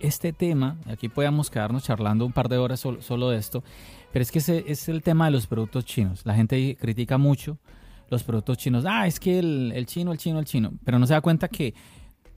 [0.00, 3.64] este tema, aquí podemos quedarnos charlando un par de horas solo, de esto,
[4.12, 6.26] pero es que es el tema de los productos chinos.
[6.26, 7.56] La gente critica mucho
[8.10, 8.84] los productos chinos.
[8.86, 10.72] Ah, es que el chino, el chino, el chino.
[10.84, 11.72] Pero no se da cuenta que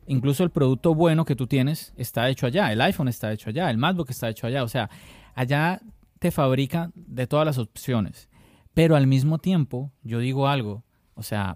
[0.07, 2.71] incluso el producto bueno que tú tienes está hecho allá.
[2.71, 4.63] El iPhone está hecho allá, el MacBook está hecho allá.
[4.63, 4.89] O sea,
[5.33, 5.81] allá
[6.19, 8.29] te fabrican de todas las opciones.
[8.73, 10.83] Pero al mismo tiempo, yo digo algo.
[11.13, 11.55] O sea,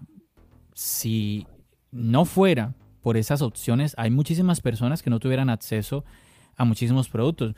[0.74, 1.46] si
[1.90, 6.04] no fuera por esas opciones, hay muchísimas personas que no tuvieran acceso
[6.56, 7.54] a muchísimos productos.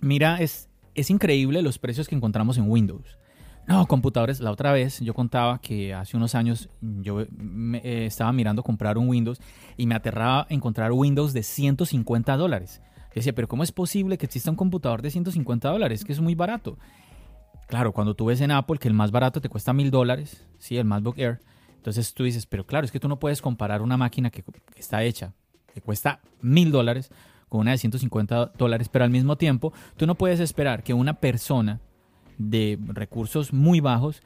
[0.00, 3.18] Mira, es, es increíble los precios que encontramos en Windows.
[3.66, 8.62] No, computadores, la otra vez yo contaba que hace unos años yo eh, estaba mirando
[8.62, 9.40] comprar un Windows
[9.76, 12.82] y me aterraba encontrar Windows de 150 dólares.
[13.14, 16.04] decía, pero ¿cómo es posible que exista un computador de 150 dólares?
[16.04, 16.78] Que es muy barato.
[17.68, 20.76] Claro, cuando tú ves en Apple que el más barato te cuesta mil dólares, sí,
[20.76, 21.40] el MacBook Air,
[21.76, 24.42] entonces tú dices, pero claro, es que tú no puedes comparar una máquina que,
[24.76, 25.32] está hecha,
[25.72, 27.12] que cuesta mil dólares,
[27.48, 31.14] con una de 150 dólares, pero al mismo tiempo tú no puedes esperar que una
[31.14, 31.80] persona
[32.40, 34.22] de recursos muy bajos,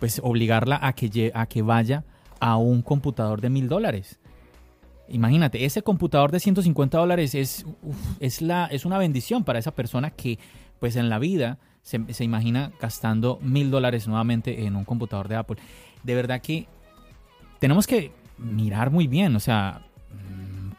[0.00, 2.04] pues obligarla a que, a que vaya
[2.40, 4.18] a un computador de mil dólares.
[5.08, 7.64] Imagínate, ese computador de 150 dólares es,
[8.20, 10.38] es, es una bendición para esa persona que
[10.80, 15.36] pues en la vida se, se imagina gastando mil dólares nuevamente en un computador de
[15.36, 15.56] Apple.
[16.02, 16.66] De verdad que
[17.60, 19.82] tenemos que mirar muy bien, o sea,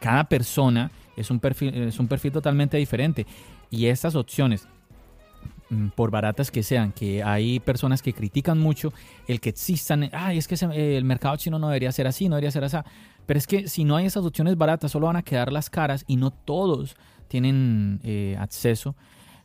[0.00, 3.26] cada persona es un perfil, es un perfil totalmente diferente
[3.70, 4.68] y estas opciones
[5.94, 8.92] por baratas que sean, que hay personas que critican mucho
[9.26, 12.50] el que existan, ay, es que el mercado chino no debería ser así, no debería
[12.50, 12.76] ser así.
[13.26, 16.04] Pero es que si no hay esas opciones baratas, solo van a quedar las caras
[16.06, 18.94] y no todos tienen eh, acceso,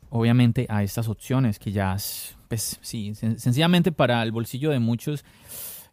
[0.09, 1.95] obviamente, a estas opciones que ya,
[2.47, 5.25] pues sí, sencillamente para el bolsillo de muchos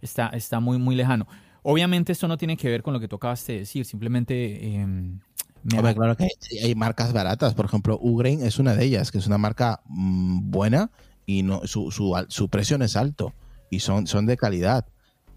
[0.03, 1.27] está, está muy, muy lejano.
[1.63, 4.77] Obviamente esto no tiene que ver con lo que tú acabaste de decir, simplemente...
[4.77, 5.19] Eh,
[5.69, 6.29] claro que
[6.63, 10.51] hay, marcas baratas, por ejemplo, Ugrain es una de ellas, que es una marca mm,
[10.51, 10.91] buena
[11.27, 13.35] y no, su, su, su, precio no es alto
[13.71, 14.87] y son, son de calidad.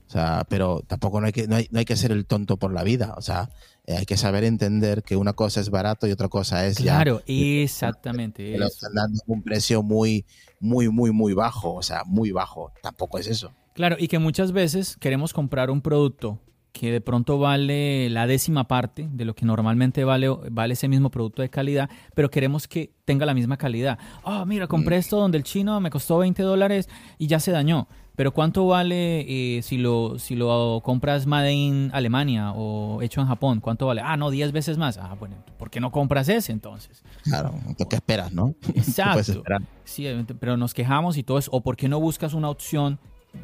[0.07, 2.57] O sea, pero tampoco no hay, que, no hay, no, hay, que ser el tonto
[2.57, 3.13] por la vida.
[3.15, 3.49] O sea,
[3.85, 7.21] eh, hay que saber entender que una cosa es barato y otra cosa es claro,
[7.27, 8.51] exactamente.
[8.51, 10.25] Pero están dando un precio muy,
[10.59, 11.75] muy, muy, muy bajo.
[11.75, 12.73] O sea, muy bajo.
[12.83, 13.53] Tampoco es eso.
[13.73, 16.39] Claro, y que muchas veces queremos comprar un producto
[16.71, 21.09] que de pronto vale la décima parte de lo que normalmente vale, vale ese mismo
[21.09, 23.99] producto de calidad, pero queremos que tenga la misma calidad.
[24.23, 27.87] Ah, mira, compré esto donde el chino me costó 20 dólares y ya se dañó.
[28.15, 33.27] Pero ¿cuánto vale eh, si, lo, si lo compras Made in Alemania o hecho en
[33.27, 33.61] Japón?
[33.61, 34.01] ¿Cuánto vale?
[34.03, 34.97] Ah, no, 10 veces más.
[34.97, 37.03] Ah, bueno, ¿por qué no compras ese entonces?
[37.23, 37.53] Claro,
[37.89, 38.53] ¿qué esperas, no?
[38.75, 39.43] Exacto.
[39.85, 40.05] sí,
[40.39, 41.49] pero nos quejamos y todo eso.
[41.51, 42.99] ¿O por qué no buscas una opción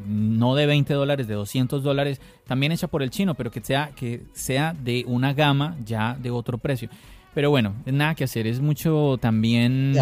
[0.06, 3.92] no de 20 dólares, de 200 dólares, también hecha por el chino, pero que sea,
[3.96, 6.90] que sea de una gama ya de otro precio.
[7.34, 9.96] Pero bueno, nada que hacer, es mucho también...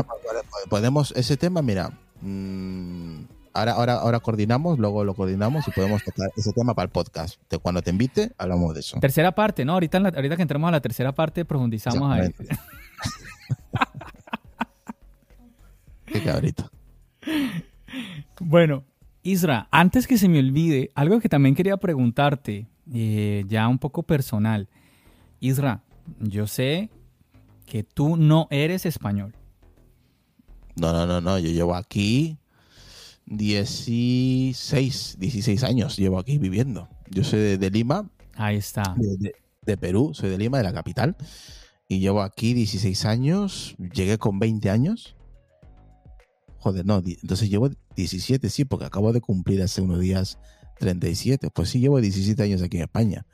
[0.70, 6.32] podemos, ese tema, mira, mm, ahora, ahora, ahora coordinamos, luego lo coordinamos y podemos tocar
[6.38, 7.40] ese tema para el podcast.
[7.62, 9.00] cuando te invite, hablamos de eso.
[9.00, 9.74] Tercera parte, ¿no?
[9.74, 12.30] Ahorita, ahorita que entremos a la tercera parte, profundizamos ahí.
[16.06, 16.70] Qué cabrito.
[18.40, 18.84] Bueno,
[19.26, 24.04] Isra, antes que se me olvide, algo que también quería preguntarte, eh, ya un poco
[24.04, 24.70] personal.
[25.40, 25.82] Isra,
[26.20, 26.92] yo sé
[27.66, 29.34] que tú no eres español.
[30.76, 31.40] No, no, no, no.
[31.40, 32.38] Yo llevo aquí
[33.26, 35.98] 16, 16 años.
[35.98, 36.88] Llevo aquí viviendo.
[37.10, 38.08] Yo soy de, Lima.
[38.36, 38.96] Ahí está.
[39.66, 40.12] De, Perú.
[40.14, 41.16] Soy de Lima, de la capital.
[41.88, 43.76] Y llevo aquí 16 años.
[43.80, 45.15] Llegué con 20 años.
[46.66, 46.98] Joder, no.
[47.06, 50.40] Entonces llevo 17, sí, porque acabo de cumplir hace unos días
[50.80, 51.52] 37.
[51.52, 53.28] Pues sí, llevo 17 años aquí en España.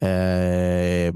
[0.00, 1.12] Eh,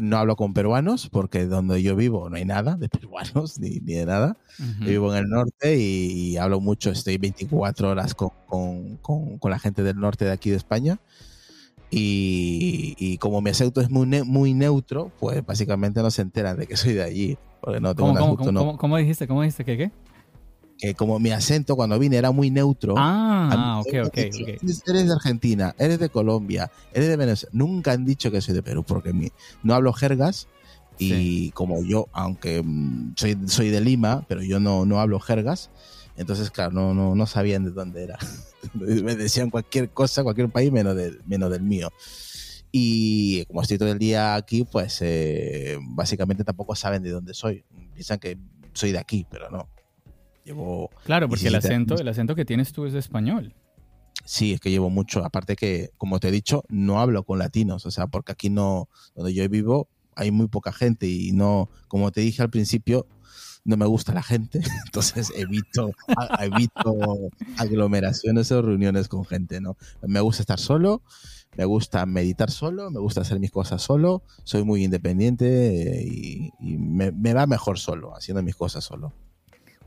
[0.00, 4.06] no hablo con peruanos porque donde yo vivo no hay nada de peruanos ni, de
[4.06, 4.38] nada.
[4.78, 8.30] vivo en el norte y, hablo mucho, estoy 24 horas con,
[9.02, 10.98] con, la gente del norte de aquí de España.
[11.90, 16.78] Y, como mi acento es muy, muy neutro, pues básicamente no se enteran de que
[16.78, 17.38] soy de allí.
[17.60, 19.28] Porque no tengo ¿Cómo, cómo, ¿Cómo, dijiste?
[19.28, 19.66] ¿Cómo dijiste?
[19.66, 19.90] ¿Qué qué?
[20.80, 22.94] Que como mi acento cuando vine era muy neutro.
[22.96, 27.50] Ah, ok, ok, Eres de Argentina, eres de Colombia, eres de Venezuela.
[27.52, 29.30] Nunca han dicho que soy de Perú porque mi,
[29.62, 30.48] no hablo jergas
[30.98, 35.70] y como yo, aunque mm, soy, soy de Lima, pero yo no, no hablo jergas,
[36.16, 38.18] entonces, claro, no, no, no sabían de dónde era.
[38.74, 41.90] Me decían cualquier cosa, cualquier país menos, del menos del mío.
[42.72, 47.64] Y como estoy todo el día aquí, pues eh, básicamente tampoco saben de dónde soy.
[47.94, 48.38] Piensan que
[48.72, 49.68] soy de aquí, pero no
[51.04, 53.54] claro, porque el acento, el acento que tienes tú es de español.
[54.24, 55.24] Sí, es que llevo mucho.
[55.24, 57.86] Aparte que, como te he dicho, no hablo con latinos.
[57.86, 62.12] O sea, porque aquí no, donde yo vivo, hay muy poca gente y no, como
[62.12, 63.06] te dije al principio,
[63.64, 64.60] no me gusta la gente.
[64.86, 65.92] Entonces evito,
[66.40, 69.76] evito aglomeraciones o reuniones con gente, ¿no?
[70.02, 71.02] Me gusta estar solo,
[71.56, 77.12] me gusta meditar solo, me gusta hacer mis cosas solo, soy muy independiente y, me,
[77.12, 79.12] me va mejor solo, haciendo mis cosas solo.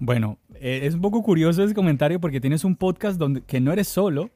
[0.05, 3.71] Bueno, eh, es un poco curioso ese comentario porque tienes un podcast donde que no
[3.71, 4.31] eres solo.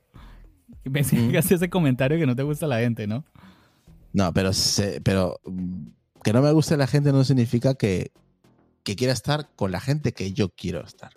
[0.89, 3.25] Pensé que haces ese comentario que no te gusta la gente, ¿no?
[4.13, 4.51] No, pero,
[5.03, 5.88] pero mm,
[6.23, 8.13] que no me guste la gente no significa que,
[8.84, 11.12] que quiera estar con la gente que yo quiero estar.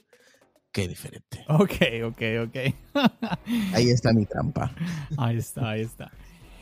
[0.72, 1.44] Qué diferente.
[1.48, 1.74] Ok,
[2.06, 2.56] ok, ok.
[3.72, 4.74] ahí está mi trampa.
[5.16, 6.10] Ahí está, ahí está.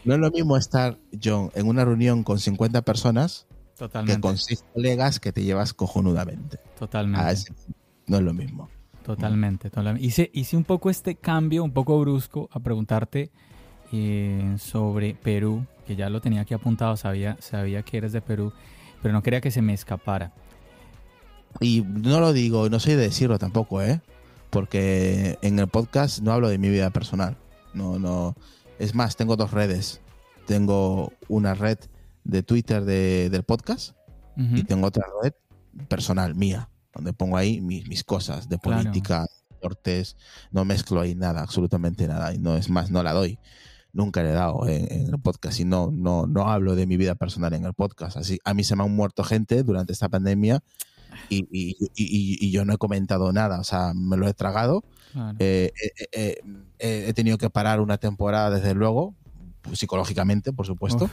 [0.04, 3.46] No es lo mismo estar, John, en una reunión con 50 personas
[4.04, 6.58] que con seis colegas que te llevas cojonudamente.
[6.78, 7.52] Totalmente.
[8.08, 8.68] No es lo mismo.
[9.04, 10.06] Totalmente, totalmente.
[10.06, 13.30] Hice, hice un poco este cambio, un poco brusco, a preguntarte
[13.92, 18.52] eh, sobre Perú, que ya lo tenía aquí apuntado, sabía, sabía que eres de Perú,
[19.00, 20.34] pero no quería que se me escapara.
[21.60, 24.00] Y no lo digo, no soy de decirlo tampoco, ¿eh?
[24.50, 27.36] Porque en el podcast no hablo de mi vida personal.
[27.74, 28.34] No, no.
[28.78, 30.00] Es más, tengo dos redes.
[30.46, 31.78] Tengo una red
[32.24, 33.96] de Twitter del podcast
[34.36, 35.32] y tengo otra red
[35.88, 40.16] personal mía, donde pongo ahí mis, mis cosas de política, deportes,
[40.50, 43.38] no mezclo ahí nada, absolutamente nada, y no es más, no la doy.
[43.92, 47.14] Nunca le he dado en, el podcast y no, no, no hablo de mi vida
[47.14, 48.16] personal en el podcast.
[48.16, 50.60] Así, a mí se me han muerto gente durante esta pandemia
[51.28, 54.82] y, y, y, yo no he comentado nada, o sea, me lo he tragado.
[55.38, 55.72] Eh,
[56.12, 56.36] eh,
[56.78, 59.14] eh, he tenido que parar una temporada, desde luego,
[59.72, 61.08] psicológicamente, por supuesto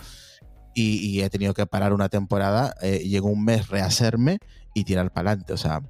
[0.76, 4.40] y, he tenido que parar una temporada, eh, llegó un mes rehacerme
[4.74, 5.54] y tirar para adelante.
[5.54, 5.82] O sea,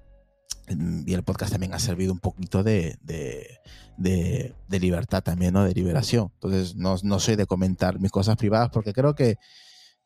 [0.68, 5.64] y el podcast también ha servido un poquito de, de, libertad también, ¿no?
[5.64, 6.32] De liberación.
[6.36, 9.38] Entonces, no, no, soy de comentar mis cosas privadas porque creo que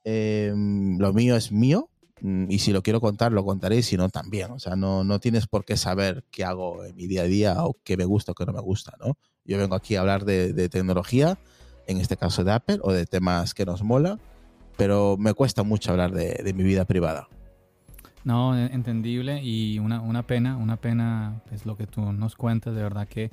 [0.06, 1.90] em, lo mío es mío
[2.22, 4.52] mm, y si lo quiero contar, lo contaré y si no, también.
[4.52, 7.66] O sea, no, no tienes por qué saber qué hago en mi día a día
[7.66, 9.18] o qué me gusta o qué no me gusta, ¿no?
[9.44, 11.38] Yo vengo aquí a hablar de, de tecnología,
[11.88, 14.20] en este caso de Apple, o de temas que nos mola
[14.80, 17.28] pero me cuesta mucho hablar de, mi vida privada.
[18.24, 22.74] No, e, entendible y una, una pena, una pena, pues lo que tú nos cuentas,
[22.74, 23.30] de verdad que,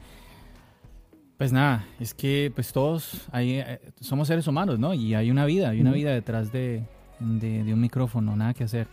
[1.38, 4.92] pues nada, es que pues todos hay, eh, somos seres humanos, ¿no?
[4.92, 6.82] Y hay una vida, hay una vida detrás de,
[7.20, 8.88] de, un micrófono, nada que hacer.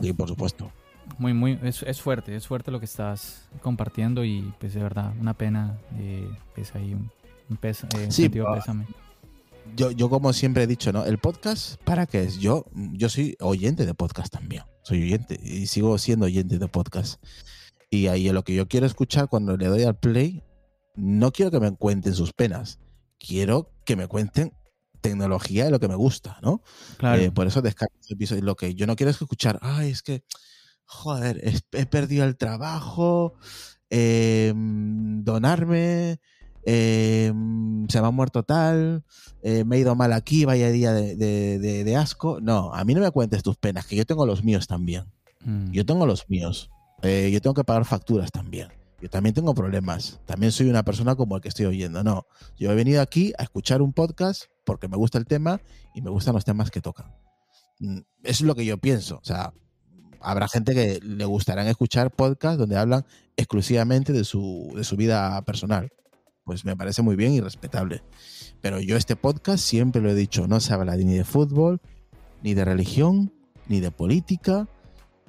[0.00, 0.72] Sí, por supuesto.
[1.18, 5.12] Muy, muy, es, es, fuerte, es fuerte lo que estás compartiendo y pues de verdad,
[5.20, 7.10] una pena, eh, pues ahí un,
[7.50, 7.74] un eh,
[8.08, 8.86] sí, pésame
[9.76, 11.04] yo, yo como siempre he dicho, ¿no?
[11.04, 12.38] El podcast, ¿para qué es?
[12.38, 14.64] Yo, yo soy oyente de podcast también.
[14.82, 17.22] Soy oyente y sigo siendo oyente de podcast.
[17.90, 20.42] Y ahí lo que yo quiero escuchar cuando le doy al play,
[20.94, 22.80] no quiero que me cuenten sus penas.
[23.18, 24.52] Quiero que me cuenten
[25.00, 26.62] tecnología y lo que me gusta, ¿no?
[26.98, 27.20] Claro.
[27.20, 28.42] Eh, por eso descargo episodio.
[28.42, 30.24] Lo que yo no quiero es escuchar, ay, es que,
[30.84, 31.40] joder,
[31.72, 33.34] he perdido el trabajo,
[33.90, 36.20] em, donarme,
[36.64, 39.04] em, se me ha muerto tal,
[39.42, 42.40] eh, me he ido mal aquí, vaya día de, asco.
[42.40, 45.04] No, a mí no me cuentes tus penas, que yo tengo los míos también.
[45.44, 45.70] Mm.
[45.70, 46.70] Yo tengo los míos.
[47.02, 48.68] Eh, yo tengo que pagar facturas también.
[49.00, 50.20] Yo también tengo problemas.
[50.26, 52.02] También soy una persona como el que estoy oyendo.
[52.02, 52.26] No,
[52.58, 55.60] yo he venido aquí a escuchar un podcast porque me gusta el tema
[55.94, 57.14] y me gustan los temas que tocan.
[57.78, 59.18] Mm, eso es lo que yo pienso.
[59.18, 59.52] O sea,
[60.20, 63.04] habrá gente que le gustarán escuchar podcasts donde hablan
[63.36, 65.92] exclusivamente de su, de su vida personal.
[66.48, 68.02] Pues me parece muy bien y respetable.
[68.62, 71.78] Pero yo este podcast siempre lo he dicho, no se habla ni de fútbol,
[72.42, 73.34] ni de religión,
[73.66, 74.66] ni de política,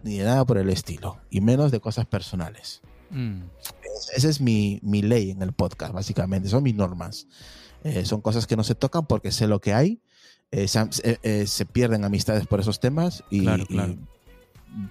[0.02, 2.82] ni de nada por el estilo, y menos de cosas personales.
[3.10, 3.42] Mm.
[4.16, 7.28] Esa es mi, ley en el podcast, básicamente, son mis normas.
[7.84, 10.00] Eh, son cosas que no se tocan porque sé lo que hay,
[10.54, 10.68] eh,
[11.04, 13.46] eh, se, pierden amistades por esos temas y,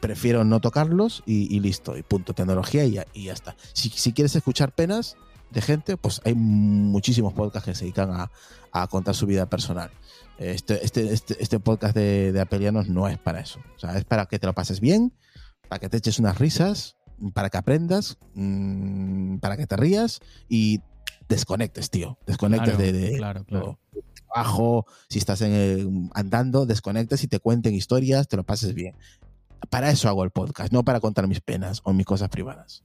[0.03, 3.57] prefiero no tocarlos y, listo, y punto, tecnología y ya, y ya está.
[3.73, 5.17] Si, si, quieres escuchar penas
[5.51, 8.31] de gente, pues hay muchísimos podcasts que se dedican a,
[8.73, 9.91] a contar su vida personal.
[10.39, 13.61] Este, este, este, este, podcast de, de Apelianos no es para eso.
[13.77, 15.13] O sea, es para que te lo pases bien,
[15.69, 16.97] para que te eches unas risas,
[17.35, 20.81] para que aprendas, mm, para que te rías y
[21.29, 22.19] desconectes, tío.
[22.27, 23.19] Desconectes de,
[24.33, 28.95] trabajo, si estás en andando, desconectes y te cuenten historias, te lo pases bien.
[29.71, 32.85] Para eso hago el podcast, no para contar mis penas o mis cosas privadas.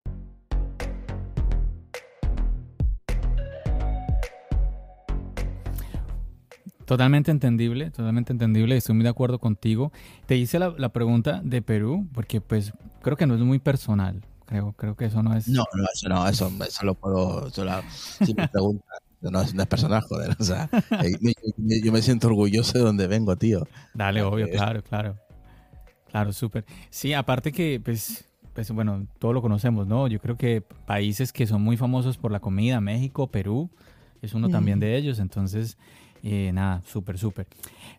[6.91, 8.75] Totalmente entendible, totalmente entendible.
[8.75, 9.93] Estoy muy de acuerdo contigo.
[10.25, 14.19] Te hice la, la, pregunta de Perú porque pues creo que no es muy personal.
[14.45, 15.47] Creo, creo que eso no es...
[15.47, 17.47] No, no, eso no, eso, eso lo puedo...
[17.47, 20.35] Eso la, si me preguntas, no, no, es personal, joder.
[20.37, 20.69] O sea,
[21.01, 23.65] eh, yo me siento orgulloso de donde vengo, tío.
[23.93, 25.15] Dale, obvio, claro, claro.
[26.09, 26.65] Claro, súper.
[26.89, 30.09] Sí, aparte que, pues, pues, bueno, todo lo conocemos, ¿no?
[30.09, 33.69] Yo creo que países que son muy famosos por la comida, México, Perú,
[34.21, 35.19] es uno también de ellos.
[35.19, 35.77] Entonces,
[36.23, 37.47] eh, nada, súper, súper.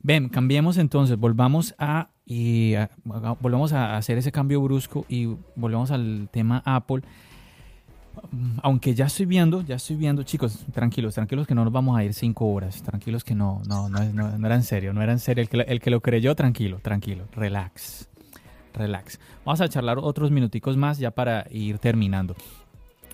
[0.03, 6.29] Ven, cambiemos entonces, volvamos a, y volvamos a hacer ese cambio brusco y volvemos al
[6.33, 7.03] tema Apple.
[8.63, 12.05] Aunque ya estoy viendo, ya estoy viendo, chicos, tranquilos, tranquilos que no nos vamos a
[12.05, 15.19] ir cinco horas, tranquilos que no, no, no, no, era en serio, no era en
[15.19, 15.43] serio.
[15.43, 18.09] El que, el que lo creyó, tranquilo, tranquilo, relax,
[18.75, 19.19] relax.
[19.45, 22.37] Vamos a charlar otros minuticos más ya para ir terminando.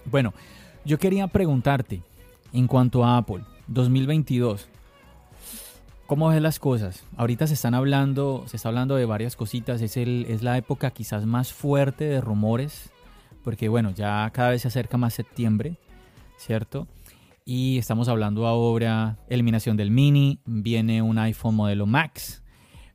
[0.04, 0.34] Bueno,
[0.84, 2.02] yo quería preguntarte
[2.52, 4.68] en cuanto a Apple 2022.
[6.08, 7.04] ¿Cómo ves las cosas?
[7.18, 9.82] Ahorita se están hablando, se está hablando de varias cositas.
[9.82, 12.88] Es, el, es la época quizás más fuerte de rumores,
[13.44, 15.76] porque bueno, ya cada vez se acerca más septiembre,
[16.38, 16.88] ¿cierto?
[17.44, 22.42] Y estamos hablando ahora eliminación del mini, viene un iPhone modelo Max,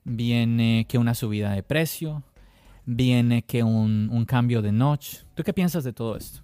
[0.03, 2.23] viene que una subida de precio,
[2.83, 5.17] viene que un, un cambio de notch.
[5.35, 6.41] ¿Tú qué piensas de todo esto?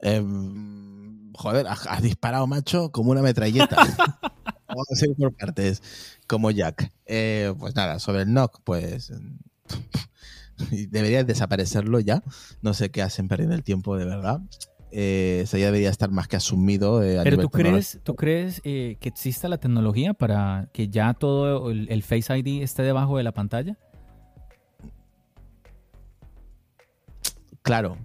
[0.00, 0.22] Eh
[1.38, 3.76] joder, has disparado, macho, como una metralleta.
[4.68, 5.82] Vamos a hacer por partes,
[6.26, 6.92] como Jack.
[7.06, 9.12] Eh, pues nada, sobre el knock, pues
[10.90, 12.22] debería desaparecerlo ya.
[12.60, 14.40] No sé qué hacen perdiendo el tiempo de verdad.
[14.90, 17.02] Eh, eso ya debería estar más que asumido.
[17.02, 22.02] Eh, Pero tú crees, ¿tú crees que exista la tecnología para que ya todo el
[22.02, 23.78] Face ID esté debajo de la pantalla?
[27.62, 27.96] Claro,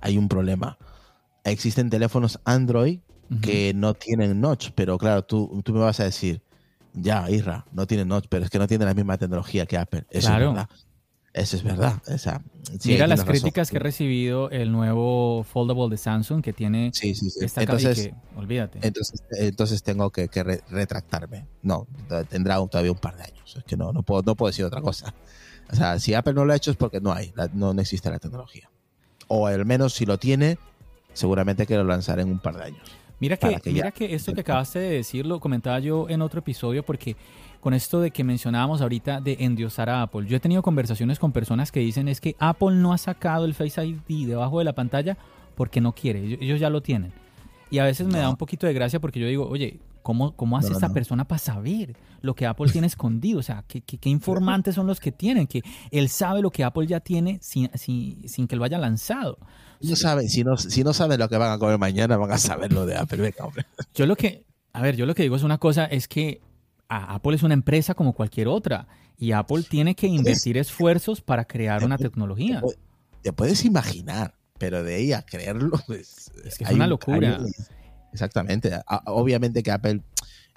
[0.00, 0.78] hay un problema
[1.44, 3.00] existen teléfonos Android
[3.40, 6.42] que no tienen notch, pero claro, tú, tú me vas a decir,
[6.92, 10.04] ya, Irra, no tiene notch, pero es que no tiene la misma tecnología que Apple.
[10.10, 10.68] Eso es verdad.
[11.32, 12.02] Eso es verdad.
[12.84, 17.28] Mira las críticas que ha recibido el nuevo foldable de Samsung que tiene sí, sí,
[17.40, 18.80] esta entonces, olvídate.
[18.82, 20.28] Entonces, entonces tengo que,
[20.68, 21.46] retractarme.
[21.62, 21.86] No,
[22.28, 23.56] tendrá todavía un par de años.
[23.56, 25.14] Es que no, no, puedo, no puedo decir otra cosa.
[25.70, 28.10] O sea, si Apple no lo ha hecho es porque no hay, no, no existe
[28.10, 28.70] la tecnología.
[29.28, 30.58] O al menos si lo tiene,
[31.12, 32.80] seguramente que lo lanzaré en un par de años.
[33.20, 36.82] Mira que, mira que esto que acabaste de decir lo comentaba yo en otro episodio
[36.82, 37.14] porque
[37.60, 41.30] con esto de que mencionábamos ahorita de endiosar a Apple, yo he tenido conversaciones con
[41.30, 44.72] personas que dicen es que Apple no ha sacado el Face ID debajo de la
[44.72, 45.16] pantalla
[45.54, 47.12] porque no quiere, ellos ya lo tienen.
[47.70, 50.56] Y a veces me da un poquito de gracia porque yo digo, oye, ¿Cómo, cómo
[50.56, 53.40] hace esta persona para saber lo que Apple tiene escondido?
[53.40, 55.46] O sea, ¿qué, qué, informantes son los que tienen?
[55.46, 59.38] Que él sabe lo que Apple ya tiene sin, sin, que lo haya lanzado.
[59.80, 62.38] No saben, si no, si no saben lo que van a comer mañana, van a
[62.38, 63.34] saber lo de Apple.
[63.94, 66.40] Yo lo que, a ver, yo lo que digo es una cosa, es que
[66.88, 68.86] Apple es una empresa como cualquier otra
[69.16, 72.62] y Apple tiene que invertir esfuerzos para crear una tecnología.
[73.22, 77.38] Te puedes imaginar, pero de ahí a creerlo es, es que es una locura.
[78.12, 78.70] Exactamente.
[79.06, 80.02] Obviamente que Apple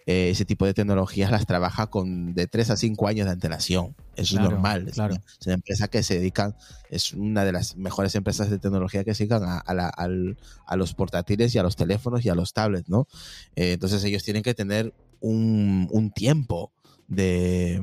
[0.08, 3.96] eh, ese tipo de tecnologías las trabaja con de 3 a 5 años de antelación.
[4.16, 4.88] Eso es normal.
[4.88, 5.20] Es, una,
[5.56, 6.56] empresa que se dedican,
[6.92, 11.58] es una de las mejores empresas de tecnología que se dedican a, los portátiles y
[11.58, 13.08] a los teléfonos y a los tablets, ¿no?
[13.56, 16.72] Eh, entonces ellos tienen que tener un, tiempo
[17.08, 17.82] de,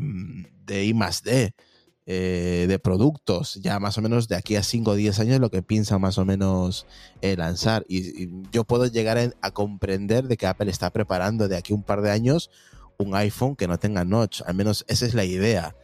[0.65, 1.57] de I más D.
[2.05, 5.53] Eh, de productos, ya más o menos de aquí a 5 o 10 años lo
[5.53, 6.85] que piensan más o menos
[7.21, 7.85] eh, lanzar.
[7.89, 11.85] Y, yo puedo llegar a, comprender de que Apple está preparando de aquí a un
[11.85, 12.51] par de años
[12.99, 15.77] un iPhone que no tenga notch, al menos esa es la idea.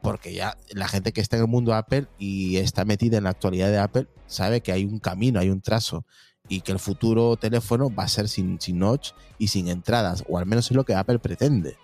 [0.00, 3.30] Porque ya la gente que está en el mundo Apple y está metida en la
[3.30, 6.04] actualidad de Apple sabe que hay un camino, hay un trazo
[6.48, 10.38] y que el futuro teléfono va a ser sin, sin notch y sin entradas, o
[10.38, 11.76] al menos es lo que Apple pretende.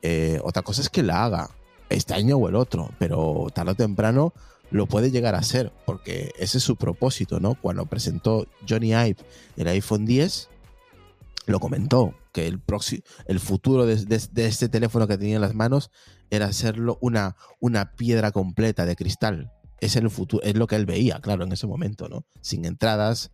[0.00, 1.50] Eh, otra cosa es que la haga
[1.88, 4.32] este año o el otro, pero tarde o temprano
[4.70, 7.54] lo puede llegar a ser, porque ese es su propósito, ¿no?
[7.54, 9.16] Cuando presentó Johnny Ive
[9.56, 10.48] el iPhone 10,
[11.46, 12.60] lo comentó, que el,
[13.26, 13.94] el futuro de,
[14.36, 15.90] este teléfono que tenía en las manos
[16.30, 19.52] era hacerlo una, una piedra completa de cristal.
[19.80, 22.26] Es, el futuro, es lo que él veía, claro, en ese momento, ¿no?
[22.40, 23.30] Sin entradas,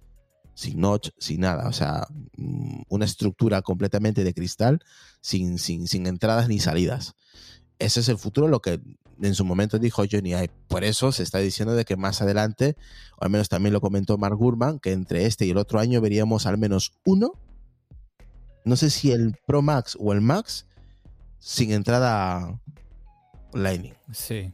[0.55, 1.68] sin notch, sin nada.
[1.68, 4.80] O sea, mm, una estructura completamente de cristal,
[5.20, 7.14] sin, sin, sin entradas ni salidas.
[7.83, 8.80] Ese es el futuro, lo que
[9.20, 10.51] en su momento dijo Johnny Ive.
[10.68, 12.76] Por eso se está diciendo de que más adelante,
[13.18, 16.01] o al menos también lo comentó Mark Gurman, que entre este y el otro año
[16.01, 17.33] veríamos al menos uno,
[18.64, 20.66] no sé si el Pro Max o el Max,
[21.39, 22.61] sin entrada
[23.53, 23.95] Lightning.
[24.12, 24.53] Sí.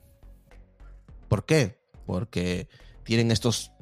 [1.29, 1.79] ¿Por qué?
[2.07, 2.69] Porque
[3.05, 3.73] tienen estos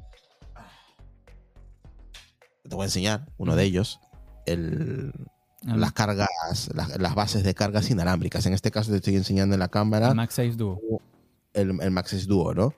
[2.67, 3.99] te voy a enseñar uno de ellos,
[4.45, 5.13] el,
[5.63, 8.45] las cargas, las, bases de cargas inalámbricas.
[8.45, 10.09] En este caso te estoy enseñando en la cámara.
[10.09, 10.79] El Max 6 Duo.
[11.53, 12.73] El, el 6 Duo, ¿no?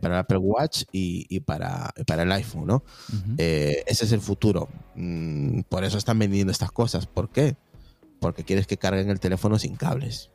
[0.00, 2.84] para el Apple Watch y, para, para el iPhone, ¿no?
[3.38, 4.68] Eh, ese es el futuro.
[4.94, 7.06] Mm, por eso están vendiendo estas cosas.
[7.06, 7.56] ¿Por qué?
[8.20, 10.30] Porque quieres que carguen el teléfono sin cables.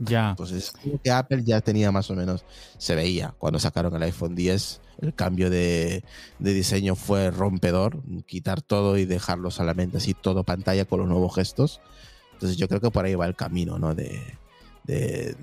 [0.00, 0.30] Ya.
[0.30, 0.72] Entonces,
[1.04, 2.44] que Apple ya tenía más o menos,
[2.78, 6.02] se veía cuando sacaron el iPhone 10, el cambio de,
[6.38, 11.80] diseño fue rompedor, quitar todo y dejarlo solamente así, todo pantalla con los nuevos gestos.
[12.32, 13.94] Entonces yo creo que por ahí va el camino, ¿no?
[13.94, 14.22] De,
[14.84, 15.36] de,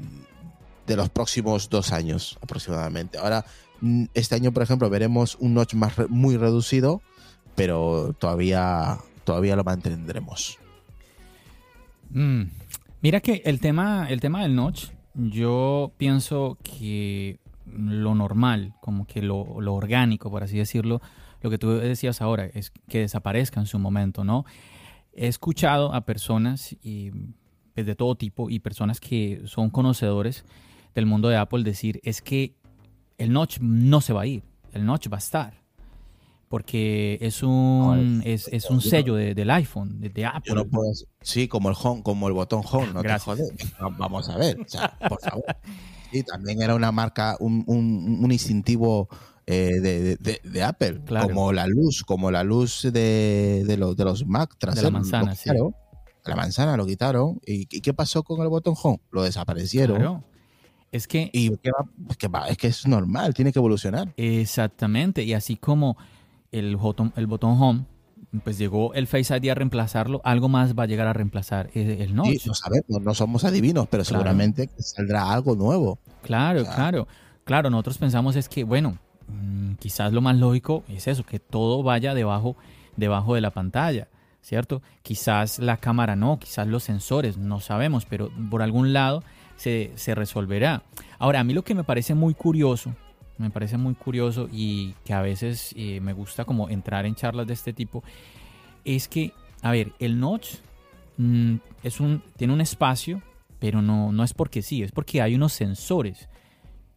[0.88, 3.20] los próximos dos años aproximadamente.
[3.20, 3.45] Ahora,
[3.82, 7.01] mm, este año, por ejemplo, veremos un notch más muy reducido,
[7.55, 10.58] pero todavía, todavía lo mantendremos.
[12.10, 12.43] Mm.
[13.02, 19.22] Mira que el tema, el tema del notch, yo pienso que lo normal, como que
[19.22, 21.02] lo, orgánico, por así decirlo,
[21.41, 24.45] lo que tú decías ahora, es que desaparezca en su momento, ¿no?
[25.14, 27.12] He escuchado a personas y,
[27.76, 30.43] pues, de todo tipo y personas que son conocedores
[30.95, 32.56] del mundo de Apple decir es que
[33.20, 34.43] el notch no se va a ir,
[34.74, 35.66] el notch va a estar
[36.50, 40.64] porque es un, es, es, un sello de, del iPhone, de, Apple.
[41.22, 43.02] sí, como el home, como el botón home, no
[43.98, 44.58] Vamos a ver,
[45.10, 45.43] por favor.
[46.12, 49.10] Sí, también era una marca, un, un, un instintivo
[49.45, 54.26] eh, de, de, Apple, como la luz, como la luz de, de, los, de los
[54.26, 54.84] Mac traseros.
[54.84, 55.50] De la manzana, sí.
[56.26, 57.39] La manzana lo quitaron.
[57.45, 59.00] ¿Y, qué pasó con el botón home?
[59.12, 60.24] Lo desaparecieron.
[60.91, 64.14] Es que, y es que es normal, tiene que evolucionar.
[64.18, 65.98] Exactamente, y así como
[66.52, 67.86] el botón, el botón home,
[68.43, 72.14] pues llegó el Face ID a reemplazarlo, algo más va a llegar a reemplazar el,
[72.16, 72.39] notch.
[72.39, 76.00] Sí, no sabemos, no somos adivinos, pero seguramente saldrá algo nuevo.
[76.24, 77.08] Claro, claro.
[77.43, 81.82] Claro, nosotros pensamos es que, bueno, mm, quizás lo más lógico es eso, que todo
[81.82, 82.58] vaya debajo,
[82.98, 84.10] debajo de la pantalla,
[84.41, 84.82] ¿cierto?
[85.02, 89.24] Quizás la cámara no, quizás los sensores, no sabemos, pero por algún lado
[89.56, 90.84] se, se resolverá.
[91.20, 92.93] Ahora, a mí lo que me parece muy curioso
[93.38, 97.48] me parece muy curioso y que a veces eh, me gusta como entrar en charlas
[97.48, 98.04] de este tipo,
[98.84, 100.56] es que, a ver, el notch
[101.18, 103.22] mm, es un, tiene un espacio,
[103.60, 106.30] pero no, no es porque sí, es porque hay unos sensores,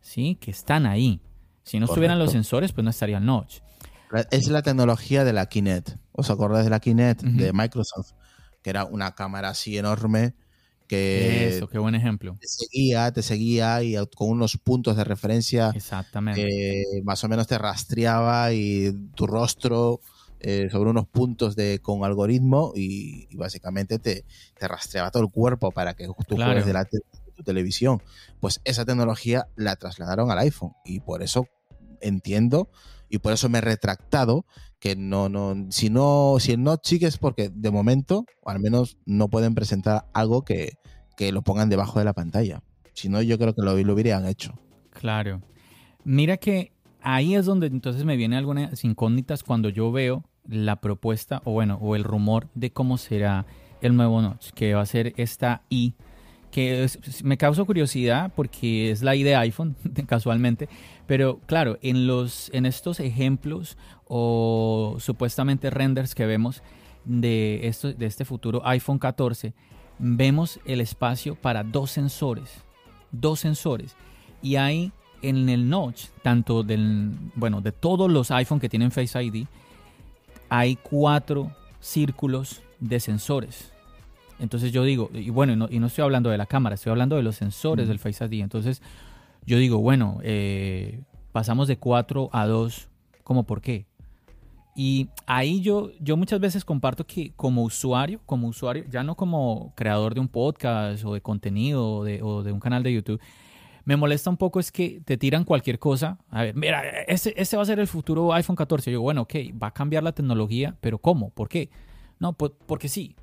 [0.01, 0.36] ¿sí?
[0.41, 1.20] Que están ahí.
[1.62, 3.61] Si no estuvieran los sensores, pues no estaría el notch.
[4.30, 5.97] Es la tecnología de la Kinect.
[6.12, 8.12] ¿Os acordáis de la Kinect de Microsoft?
[8.62, 10.34] Que era una cámara así enorme
[10.93, 12.36] eso, qué buen ejemplo.
[12.41, 15.72] Te seguía, te seguía y con unos puntos de referencia.
[15.74, 16.84] Exactamente.
[17.05, 20.01] más o menos te rastreaba y tu rostro
[20.43, 24.24] eh, sobre unos puntos de con algoritmo y, básicamente te,
[24.59, 26.64] te, rastreaba todo el cuerpo para que tú claro.
[26.64, 28.03] delante de tu televisión.
[28.41, 31.47] Pues esa tecnología la trasladaron al iPhone y por eso
[32.01, 32.70] entiendo
[33.11, 34.46] y por eso me he retractado
[34.78, 39.28] que no, no, si no, si no es porque de momento, o al menos no
[39.28, 40.78] pueden presentar algo que,
[41.16, 42.62] que lo pongan debajo de la pantalla.
[42.94, 44.54] Si no, yo creo que lo, lo hubieran hecho.
[44.90, 45.42] Claro.
[46.04, 51.42] Mira que ahí es donde entonces me vienen algunas incógnitas cuando yo veo la propuesta,
[51.44, 53.46] o bueno, o el rumor de cómo será
[53.82, 55.94] el nuevo Notch, que va a ser esta I
[56.51, 56.86] que
[57.22, 59.76] me causa curiosidad porque es la I de iPhone,
[60.07, 60.68] casualmente,
[61.07, 63.76] pero claro, en, los, en estos ejemplos
[64.07, 66.62] o supuestamente renders que vemos
[67.05, 69.55] de, esto, de este futuro iPhone 14,
[69.98, 72.64] vemos el espacio para dos sensores,
[73.12, 73.96] dos sensores,
[74.42, 74.92] y hay
[75.22, 79.46] en el notch, tanto del, bueno, de todos los iPhone que tienen Face ID,
[80.48, 83.72] hay cuatro círculos de sensores
[84.41, 87.22] entonces yo digo, y bueno, y no, estoy hablando de la cámara, estoy hablando de
[87.22, 88.43] los sensores del Face ID.
[88.43, 88.82] Entonces
[89.47, 92.88] yo digo, bueno, eh, pasamos de 4 a 2,
[93.22, 93.86] ¿cómo por qué?
[94.74, 99.72] Y ahí yo, yo muchas veces comparto que como usuario, como usuario, ya no como
[99.74, 103.20] creador de un podcast o de contenido o de, o de un canal de YouTube,
[103.84, 106.18] me molesta un poco es que te tiran cualquier cosa.
[106.30, 108.91] A ver, mira, ese, ese va a ser el futuro iPhone 14.
[108.91, 111.30] Yo digo, bueno, ok, va a cambiar la tecnología, pero ¿cómo?
[111.30, 111.70] ¿Por qué?
[112.18, 113.16] No, pues porque sí.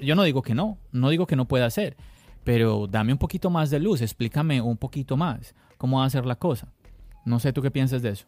[0.00, 1.96] Yo no digo que no, no digo que no pueda hacer,
[2.44, 6.26] pero dame un poquito más de luz, explícame un poquito más cómo va a ser
[6.26, 6.72] la cosa.
[7.24, 8.26] No sé tú qué piensas de eso.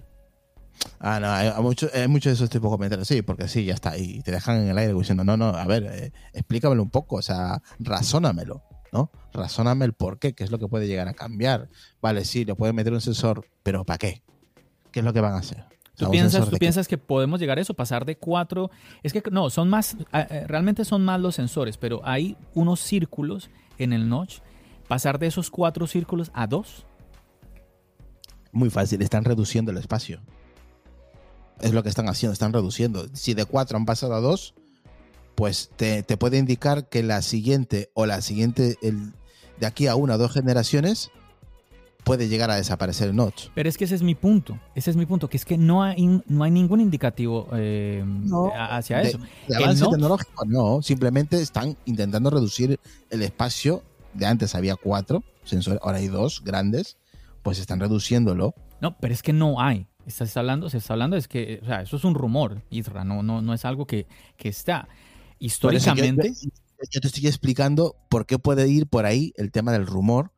[0.98, 4.22] Ah, no, muchos mucho de esos tipos de comentarios, sí, porque sí, ya está, y
[4.22, 7.22] te dejan en el aire diciendo, no, no, a ver, eh, explícamelo un poco, o
[7.22, 9.10] sea, razónamelo, ¿no?
[9.32, 11.68] Razóname el por qué, qué es lo que puede llegar a cambiar.
[12.00, 14.22] Vale, sí, le pueden meter un sensor, pero ¿para qué?
[14.90, 15.64] ¿Qué es lo que van a hacer?
[15.96, 17.74] ¿Tú, piensas, ¿tú piensas que podemos llegar a eso?
[17.74, 18.70] Pasar de cuatro.
[19.02, 19.96] Es que no, son más.
[20.46, 24.38] Realmente son más los sensores, pero hay unos círculos en el notch.
[24.88, 26.86] Pasar de esos cuatro círculos a dos.
[28.52, 30.20] Muy fácil, están reduciendo el espacio.
[31.60, 33.06] Es lo que están haciendo, están reduciendo.
[33.12, 34.54] Si de cuatro han pasado a dos,
[35.34, 39.12] pues te, puede indicar que la siguiente o la siguiente, el,
[39.58, 41.10] de aquí a una o dos generaciones,
[42.04, 43.48] puede llegar a desaparecer el notch.
[43.54, 45.82] Pero es que ese es mi punto, ese es mi punto, que es que no
[45.82, 48.04] hay, no hay ningún indicativo eh,
[48.54, 49.18] hacia eso.
[49.48, 52.78] De avance tecnológico no, simplemente están intentando reducir
[53.10, 53.82] el espacio,
[54.14, 56.96] de antes había cuatro sensores, ahora hay dos grandes,
[57.42, 58.54] pues están reduciéndolo.
[58.80, 59.86] No, pero es que no hay.
[60.06, 63.22] Estás hablando, se está hablando, es que, o sea, eso es un rumor, Isra, no,
[63.22, 64.88] no, no es algo que, que está.
[65.38, 66.32] Históricamente...
[66.90, 70.32] yo te estoy explicando por qué puede ir por ahí el tema del rumor,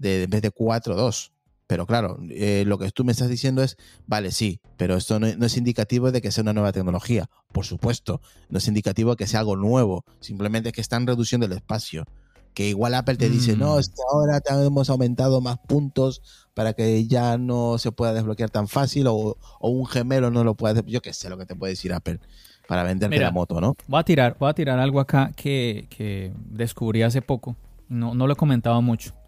[0.00, 1.32] de, en vez de 4, 2.
[1.70, 3.76] Pero claro, eh, lo que tú me estás diciendo es,
[4.08, 7.30] vale, sí, pero esto no, es indicativo de que sea una nueva tecnología.
[7.52, 10.04] Por supuesto, no es indicativo de que sea algo nuevo.
[10.18, 12.06] Simplemente es que están reduciendo el espacio.
[12.54, 16.22] Que igual Apple te dice, no, es que ahora te hemos aumentado más puntos
[16.54, 20.82] para que ya no se pueda desbloquear tan fácil o, un gemelo no lo pueda
[20.84, 22.18] Yo qué sé lo que te puede decir Apple
[22.66, 23.76] para venderte la moto, ¿no?
[23.86, 27.54] Voy a tirar, voy a tirar algo acá que, que descubrí hace poco.
[27.88, 29.19] No, no lo he comentado mucho.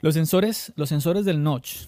[0.00, 1.86] Los sensores, los sensores del notch.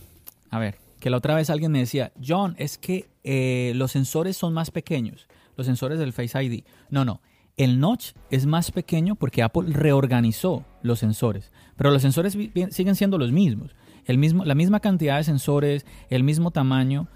[0.50, 4.36] A ver, que la otra vez alguien me decía, John, es que eh, los sensores
[4.36, 6.64] son más pequeños, los sensores del Face ID.
[6.90, 7.20] No, no.
[7.56, 12.36] El notch es más pequeño porque Apple reorganizó los sensores, pero los sensores
[12.70, 13.74] siguen siendo los mismos.
[14.06, 17.08] El mismo, la misma cantidad de sensores, el mismo tamaño.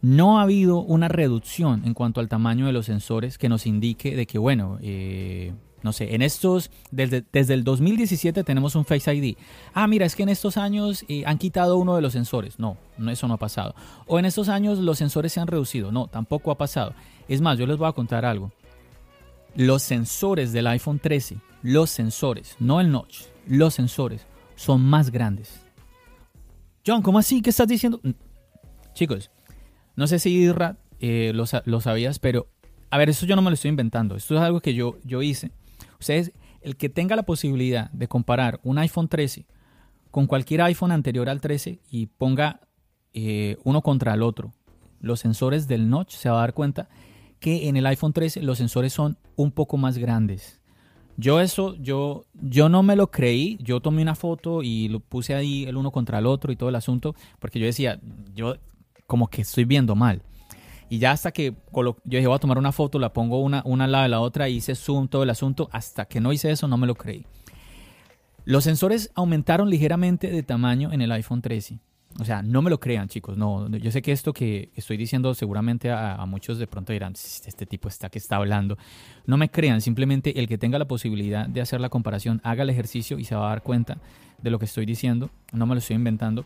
[0.00, 4.16] No ha habido una reducción en cuanto al tamaño de los sensores que nos indique
[4.16, 5.52] de que, bueno, eh,
[5.82, 9.36] no sé, en estos, desde, desde el 2017 tenemos un Face ID.
[9.74, 12.58] Ah, mira, es que en estos años eh, han quitado uno de los sensores.
[12.58, 13.74] No, no, eso no ha pasado.
[14.06, 15.92] O en estos años los sensores se han reducido.
[15.92, 16.94] No, tampoco ha pasado.
[17.28, 18.52] Es más, yo les voy a contar algo.
[19.54, 24.26] Los sensores del iPhone 13, los sensores, no el notch, los sensores
[24.56, 25.60] son más grandes.
[26.86, 27.42] John, ¿cómo así?
[27.42, 28.00] ¿Qué estás diciendo?
[28.02, 28.10] Mm,
[28.94, 29.30] chicos,
[29.94, 32.48] no sé si Irra eh, lo, sabías, pero
[32.90, 34.16] a ver, eso yo no me lo estoy inventando.
[34.16, 35.50] Esto es algo que yo, yo hice.
[36.02, 39.46] Ustedes, el que tenga la posibilidad de comparar un iPhone 13
[40.10, 42.60] con cualquier iPhone anterior al 13 y ponga
[43.14, 44.52] eh, uno contra el otro,
[45.00, 46.88] los sensores del notch, se va a dar cuenta
[47.38, 50.60] que en el iPhone 13 los sensores son un poco más grandes.
[51.16, 55.34] Yo eso, yo, yo no me lo creí, yo tomé una foto y lo puse
[55.34, 58.00] ahí el uno contra el otro y todo el asunto, porque yo decía,
[58.34, 58.56] yo
[59.06, 60.22] como que estoy viendo mal.
[60.92, 63.84] Y ya hasta que yo dije, voy a tomar una foto, la pongo una, una
[63.84, 65.70] al lado de la otra, hice zoom, todo el asunto.
[65.72, 67.24] Hasta que no hice eso, no me lo creí.
[68.44, 71.78] Los sensores aumentaron ligeramente de tamaño en el iPhone 13.
[72.20, 73.38] O sea, no me lo crean, chicos.
[73.38, 77.64] No, yo sé que esto que estoy diciendo seguramente a, muchos de pronto dirán, este
[77.64, 78.76] tipo está que está hablando.
[79.24, 82.68] No me crean, simplemente el que tenga la posibilidad de hacer la comparación, haga el
[82.68, 83.96] ejercicio y se va a dar cuenta
[84.42, 85.30] de lo que estoy diciendo.
[85.54, 86.44] No me lo estoy inventando.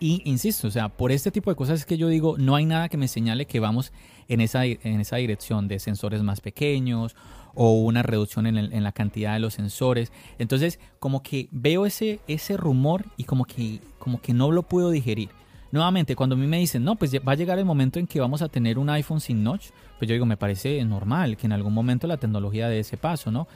[0.00, 2.64] Y insisto, o sea, por este tipo de cosas es que yo digo, no hay
[2.64, 3.92] nada que me señale que vamos
[4.28, 7.14] en esa, en esa dirección de sensores más pequeños
[7.54, 10.10] o una reducción en, la cantidad de los sensores.
[10.38, 14.90] Entonces, como que veo ese, ese rumor y como que, como que no lo puedo
[14.90, 15.28] digerir.
[15.72, 18.20] Nuevamente, cuando a mí me dicen, no, pues va a llegar el momento en que
[18.20, 21.52] vamos a tener un iPhone sin notch, pues yo digo, me parece normal que en
[21.52, 23.46] algún momento la tecnología dé ese paso, ¿no?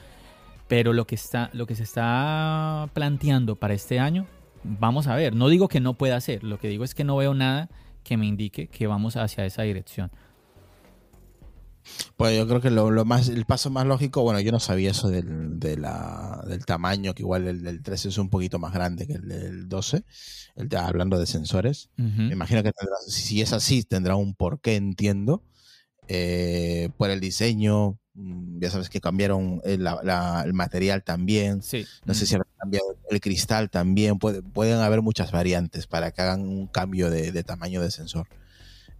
[0.67, 4.27] Pero lo que, está, lo que se está planteando para este año,
[4.65, 5.35] vamos a ver.
[5.35, 7.69] No digo que no pueda ser, lo que digo es que no veo nada
[8.03, 10.11] que me indique que vamos hacia esa dirección.
[12.17, 15.09] Pues yo creo que lo, más, el paso más lógico, bueno, yo no sabía eso
[15.09, 19.27] del, del tamaño, que igual el del 13 es un poquito más grande que el
[19.27, 20.03] del 12,
[20.55, 21.89] el, hablando de sensores.
[21.95, 22.71] Me imagino que
[23.07, 25.43] si es así, tendrá un porqué, entiendo.
[26.07, 29.87] Eh, por el diseño, ya sabes que cambiaron el,
[30.53, 31.61] material también.
[32.05, 34.17] No sé si han cambiado el cristal también.
[34.17, 38.27] pueden haber muchas variantes para que hagan un cambio de tamaño de sensor.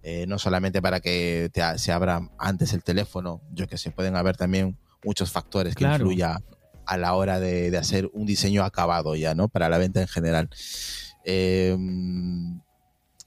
[0.07, 4.37] Eh, no solamente para que se abra antes el teléfono, yo que sé, pueden haber
[4.37, 6.43] también muchos factores que influyan
[6.85, 9.47] a la hora de, hacer un diseño acabado ya, ¿no?
[9.47, 10.51] Para la venta en general.
[11.23, 12.61] Em,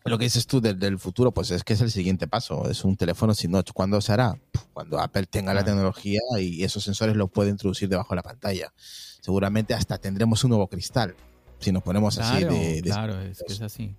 [0.04, 2.96] lo que dices tú del, futuro, pues es que es el siguiente paso, es un
[2.96, 3.72] teléfono sin notch.
[3.72, 4.38] ¿Cuándo se hará?
[4.72, 8.72] Cuando Apple tenga la tecnología y esos sensores lo puede introducir debajo de la pantalla.
[9.20, 11.14] Seguramente hasta tendremos un nuevo cristal
[11.58, 13.94] si nos ponemos así de, Claro, es que es así.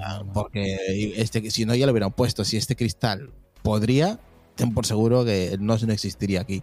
[0.00, 3.30] Ah, porque este, si no ya lo hubieran puesto, si este cristal
[3.62, 4.20] podría,
[4.54, 6.62] ten por seguro que no, no existiría aquí.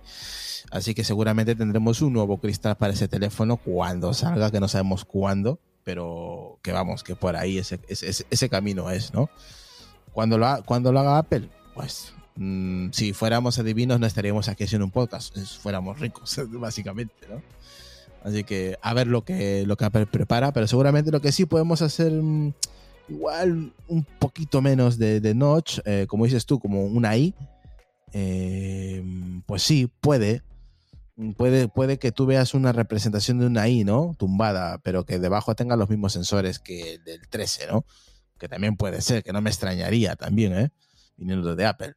[0.72, 5.06] Así que seguramente tendremos un nuevo cristal para ese teléfono cuando salga, que no sabemos
[5.06, 9.30] cuándo, pero que vamos, que por ahí ese, ese, camino es, ¿no?
[10.12, 14.84] Cuando lo, cuando lo haga Apple, pues mm, si fuéramos adivinos no estaríamos aquí haciendo
[14.84, 17.42] un podcast, fuéramos ricos, básicamente, ¿no?
[18.22, 21.46] Así que a ver lo que, lo que Apple prepara, pero seguramente lo que sí
[21.46, 22.52] podemos hacer mm,
[23.08, 27.34] igual un poquito menos de, notch, eh, como dices tú, como una I,
[28.12, 29.02] eh,
[29.46, 30.42] pues sí, puede.
[31.36, 34.16] Puede, puede que tú veas una representación de una I, ¿no?
[34.20, 37.86] Tumbada, pero que debajo tenga los mismos sensores que el del 13, ¿no?
[38.38, 40.70] Que también puede ser, que no me extrañaría también, ¿eh?
[41.18, 41.96] Viniendo de Apple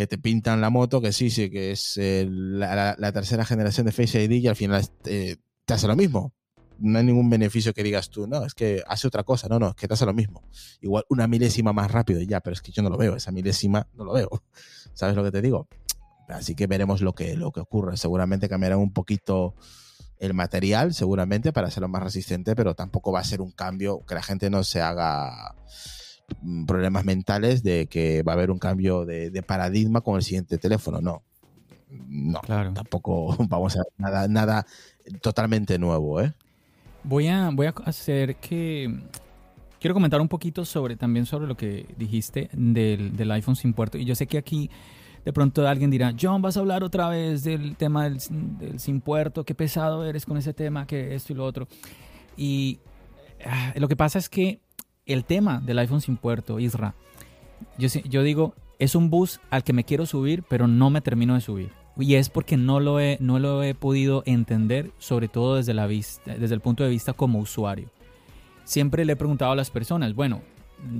[0.00, 4.24] que te pintan la moto, que sí, sí, que es la, tercera generación de Face
[4.24, 6.32] ID y al final eh, te hace lo mismo.
[6.78, 9.68] No hay ningún beneficio que digas tú, no, es que hace otra cosa, no, no,
[9.68, 10.42] es que te hace lo mismo.
[10.80, 13.88] Igual una milésima más rápido ya, pero es que yo no lo veo, esa milésima
[13.92, 14.30] no lo veo.
[14.94, 15.68] ¿Sabes lo que te digo?
[16.32, 17.96] Así que veremos lo que, lo que ocurre.
[17.96, 19.54] Seguramente cambiarán un poquito
[20.18, 24.14] el material, seguramente, para hacerlo más resistente, pero tampoco va a ser un cambio que
[24.14, 25.54] la gente no se haga
[26.42, 30.58] Mm, problemas mentales de que va a haber un cambio de, paradigma con el siguiente
[30.58, 31.00] teléfono.
[31.00, 31.22] No.
[31.90, 32.40] No,
[32.72, 34.64] tampoco vamos a nada, nada
[35.20, 36.32] totalmente nuevo, ¿eh?
[37.02, 39.00] Voy a, voy a hacer que.
[39.80, 43.96] Quiero comentar un poquito sobre también sobre lo que dijiste del, iPhone sin puerto.
[43.96, 44.70] Y yo sé que aquí
[45.24, 48.18] de pronto alguien dirá, John, vas a hablar otra vez del tema del,
[48.58, 51.68] del sin puerto, qué pesado eres con ese tema, que esto y lo otro.
[52.36, 52.80] Y
[53.44, 54.60] ah, lo que pasa es que
[55.06, 56.94] el tema del iPhone sin puerto, Isra,
[57.78, 61.34] yo, yo digo, es un bus al que me quiero subir, pero no me termino
[61.34, 61.70] de subir.
[61.98, 65.86] Y es porque no lo he, no lo he podido entender, sobre todo desde, la
[65.86, 67.90] vista, desde el punto de vista como usuario.
[68.64, 70.40] Siempre le he preguntado a las personas, bueno,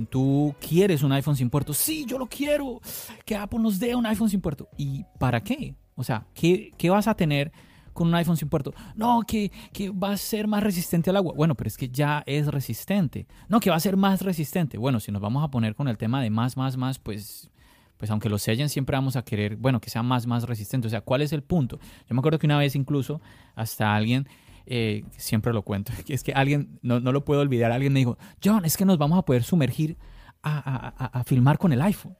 [0.09, 1.73] ¿tú quieres un iPhone sin puerto?
[1.73, 2.81] Sí, yo lo quiero.
[3.25, 4.67] Que Apple nos dé un iPhone sin puerto.
[4.77, 5.75] ¿Y para qué?
[5.95, 7.51] O sea, ¿qué, qué vas a tener
[7.93, 8.73] con un iPhone sin puerto.
[8.95, 9.51] No, que,
[9.91, 11.33] va a ser más resistente al agua.
[11.35, 13.27] Bueno, pero es que ya es resistente.
[13.47, 14.77] No, que va a ser más resistente.
[14.77, 17.49] Bueno, si nos vamos a poner con el tema de más, más, más, pues,
[17.97, 20.87] pues aunque lo sellen, siempre vamos a querer, bueno, que sea más, más resistente.
[20.87, 21.79] O sea, ¿cuál es el punto?
[22.07, 23.21] Yo me acuerdo que una vez incluso
[23.55, 24.27] hasta alguien...
[24.65, 28.65] Eh, siempre lo cuento, es que alguien, no, lo puedo olvidar, alguien me dijo, John,
[28.65, 29.97] es que nos vamos a poder sumergir
[30.43, 32.15] a, filmar con el iPhone.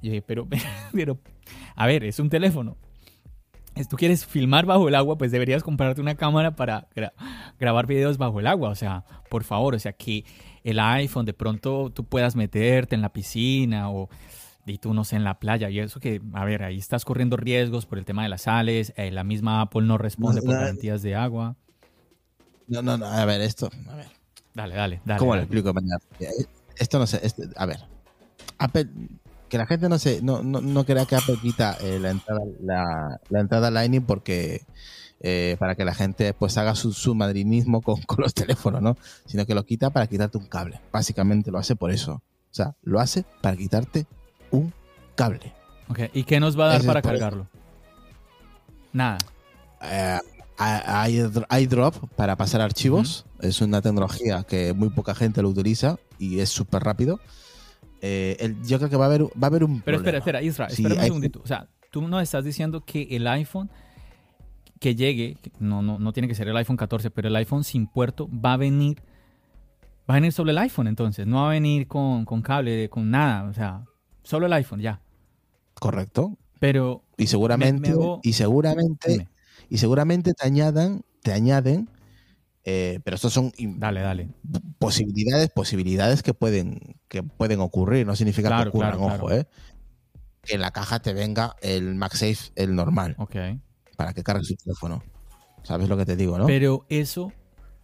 [0.00, 0.46] Y dije, pero,
[0.92, 1.18] pero,
[1.74, 2.76] a ver, es un teléfono
[3.84, 6.88] tú quieres filmar bajo el agua, pues deberías comprarte una cámara para
[7.58, 8.70] grabar videos bajo el agua.
[8.70, 10.24] O sea, por favor, o sea, que
[10.64, 14.08] el iPhone de pronto tú puedas meterte en la piscina o
[14.68, 17.36] y tú no sé en la playa y eso que, a ver, ahí estás corriendo
[17.36, 21.02] riesgos por el tema de las sales, eh, la misma Apple no responde por garantías
[21.02, 21.56] de agua.
[22.68, 24.08] No, no, no, a ver, esto, a ver.
[24.54, 25.18] Dale, dale, dale.
[25.18, 25.98] ¿Cómo lo explico mañana?
[26.76, 27.80] Esto no sé, este, a ver,
[28.58, 28.88] Apple
[29.48, 32.40] que la gente no se no, no, no crea que Apple quita eh, la entrada
[32.60, 34.62] la, la, entrada Lightning porque
[35.20, 38.96] eh, para que la gente pues haga su, su madrinismo con, con, los teléfonos, ¿no?
[39.26, 40.80] Sino que lo quita para quitarte un cable.
[40.92, 42.22] Básicamente lo hace por eso.
[42.50, 44.06] O sea, lo hace para quitarte
[44.50, 44.72] un
[45.14, 45.52] cable.
[45.88, 47.48] Ok, ¿y qué nos va a dar para cargarlo?
[48.92, 49.18] Nada.
[49.82, 50.18] Eh,
[50.58, 53.26] iDrop para pasar archivos.
[53.40, 57.20] Es una tecnología que muy poca gente lo utiliza y es súper rápido.
[58.00, 59.80] Eh, el, yo creo que va a haber, va a haber un.
[59.80, 61.40] Pero espera, espera, Isra, espera un segundito.
[61.42, 63.70] O sea, tú nos estás diciendo que el iPhone
[64.80, 67.86] que llegue, no, no, no tiene que ser el iPhone 14, pero el iPhone sin
[67.86, 69.02] puerto va a venir.
[70.08, 73.10] Va a venir sobre el iPhone entonces, no va a venir con, con cable, con
[73.10, 73.84] nada, o sea,
[74.22, 75.00] solo el iPhone, ya.
[75.74, 76.36] Correcto.
[76.60, 77.02] Pero.
[77.16, 77.92] Y seguramente,
[78.22, 79.28] y seguramente,
[79.68, 81.90] y seguramente te añadan, te añaden,
[82.68, 84.28] eh, pero estos son dale, dale.
[84.78, 88.04] posibilidades, posibilidades que pueden, que pueden ocurrir.
[88.06, 89.46] No significa que ocurran, ojo, eh.
[90.42, 93.14] Que en la caja te venga el MagSafe, el normal.
[93.18, 93.36] Ok.
[93.96, 95.02] Para que cargues tu teléfono.
[95.62, 96.46] ¿Sabes lo que te digo, no?
[96.46, 97.32] Pero eso,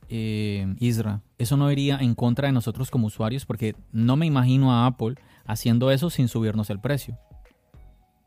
[0.09, 4.73] eh, Isra, eso no iría en contra de nosotros como usuarios, porque no me imagino
[4.73, 5.15] a Apple
[5.45, 7.19] haciendo eso sin subirnos el precio.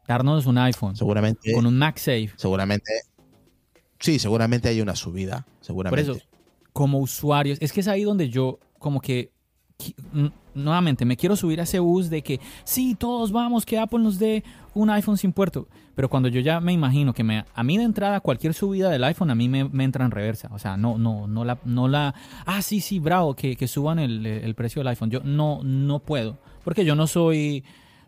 [0.07, 0.95] Darnos un iPhone.
[0.95, 1.53] Seguramente.
[1.53, 2.31] Con un MagSafe.
[2.37, 2.91] Seguramente.
[3.99, 5.45] Sí, seguramente hay una subida.
[5.61, 6.05] Seguramente.
[6.05, 6.25] Por eso,
[6.73, 9.31] como usuarios, es que es ahí donde yo como que
[10.53, 14.19] nuevamente me quiero subir a ese bus de que sí, todos vamos, que Apple nos
[14.19, 14.43] dé
[14.73, 15.67] un iPhone sin puerto.
[15.95, 19.03] Pero cuando yo ya me imagino que me, a mí de entrada cualquier subida del
[19.03, 20.49] iPhone a mí me, entra en reversa.
[20.51, 22.13] O sea, no, no, no la, no la,
[22.45, 25.09] ah, sí, sí, bravo, que, que suban el, el, precio del iPhone.
[25.09, 26.37] Yo no, no puedo.
[26.63, 27.63] Porque yo no soy,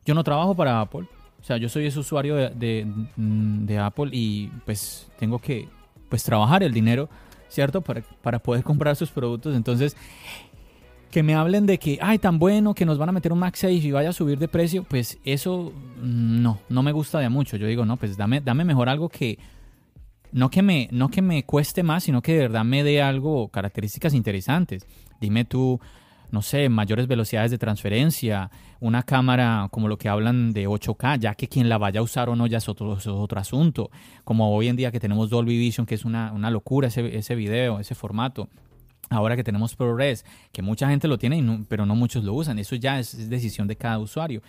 [0.06, 1.08] yo no trabajo para Apple.
[1.40, 5.70] O sea, yo soy ese usuario de, Apple y pues tengo que
[6.10, 7.10] pues trabajar el dinero,
[7.50, 7.82] ¿cierto?
[7.82, 9.56] Para, para poder comprar sus productos.
[9.56, 9.96] Entonces,
[11.12, 13.74] que me hablen de que, ay, tan bueno que nos van a meter un MagSafe
[13.74, 17.58] y vaya a subir de precio, pues eso mm, no, no me gusta de mucho.
[17.58, 19.40] Yo digo, no, pues dame, dame mejor algo que
[20.32, 23.48] no que me, no que me cueste más, sino que de verdad me dé algo,
[23.50, 24.86] características interesantes.
[25.22, 25.80] Dime tú,
[26.32, 31.36] no sé, mayores velocidades de transferencia, una cámara como lo que hablan de 8K, ya
[31.36, 33.90] que quien la vaya a usar o no ya es otro, otro asunto,
[34.24, 37.36] como hoy en día que tenemos Dolby Vision, que es una, una locura ese, ese
[37.36, 38.50] video, ese formato.
[39.10, 42.76] Ahora que tenemos ProRes, que mucha gente lo tiene, pero no muchos lo usan, eso
[42.76, 44.42] ya es, decisión de cada usuario.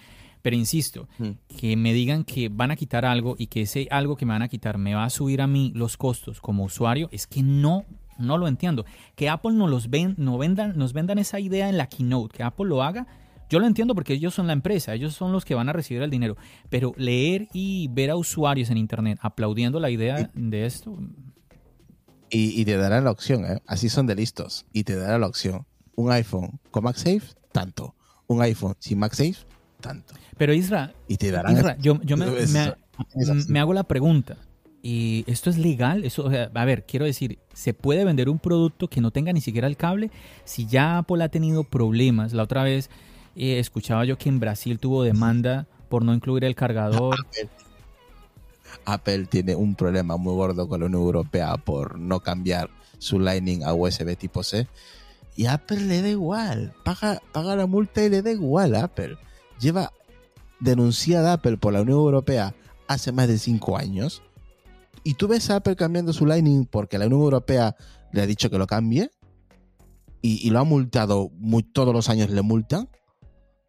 [0.43, 1.31] Pero insisto, hmm.
[1.57, 4.43] que me digan que van a quitar algo y que ese algo que me van
[4.43, 7.85] a quitar me va a subir a mí los costos como usuario, es que no
[8.19, 8.85] no lo entiendo.
[9.15, 12.43] Que Apple nos, los ven, no vendan, nos vendan esa idea en la keynote, que
[12.43, 13.07] Apple lo haga.
[13.49, 16.03] Yo lo entiendo porque ellos son la empresa, ellos son los que van a recibir
[16.03, 16.37] el dinero.
[16.69, 20.99] Pero leer y ver a usuarios en Internet aplaudiendo la idea de esto.
[22.31, 23.63] Y, te darán la opción, ¿eh?
[23.67, 24.67] así son de listos.
[24.75, 25.65] Y te dará la opción.
[25.95, 27.95] Un iPhone con MagSafe, tanto.
[28.27, 29.47] Un iPhone sin MagSafe,
[29.81, 30.13] tanto.
[30.37, 32.27] Pero Isra, y te darán Isra yo, yo me,
[33.49, 34.37] me hago la pregunta.
[34.83, 36.05] ¿Y esto es legal?
[36.05, 39.67] Eso, a ver, quiero decir, ¿se puede vender un producto que no tenga ni siquiera
[39.67, 40.11] el cable?
[40.45, 42.89] Si ya Apple ha tenido problemas, la otra vez
[43.35, 47.17] eh, escuchaba yo que en Brasil tuvo demanda por no incluir el cargador.
[48.85, 49.27] Apple.
[49.27, 53.75] tiene un problema muy gordo con la Unión Europea por no cambiar su Lightning a
[53.75, 54.67] USB tipo C.
[55.37, 59.17] Y Apple le da igual, paga, paga la multa y le da igual a Apple.
[59.61, 59.93] Lleva
[60.61, 62.55] denunciada Apple por la Unión Europea
[62.89, 64.23] hace más de cinco años
[65.05, 67.77] y tú ves a Apple cambiando su Lightning porque la Unión Europea
[68.13, 69.11] le ha dicho que lo cambie
[70.21, 71.31] y, lo ha multado,
[71.73, 72.89] todos los años le multan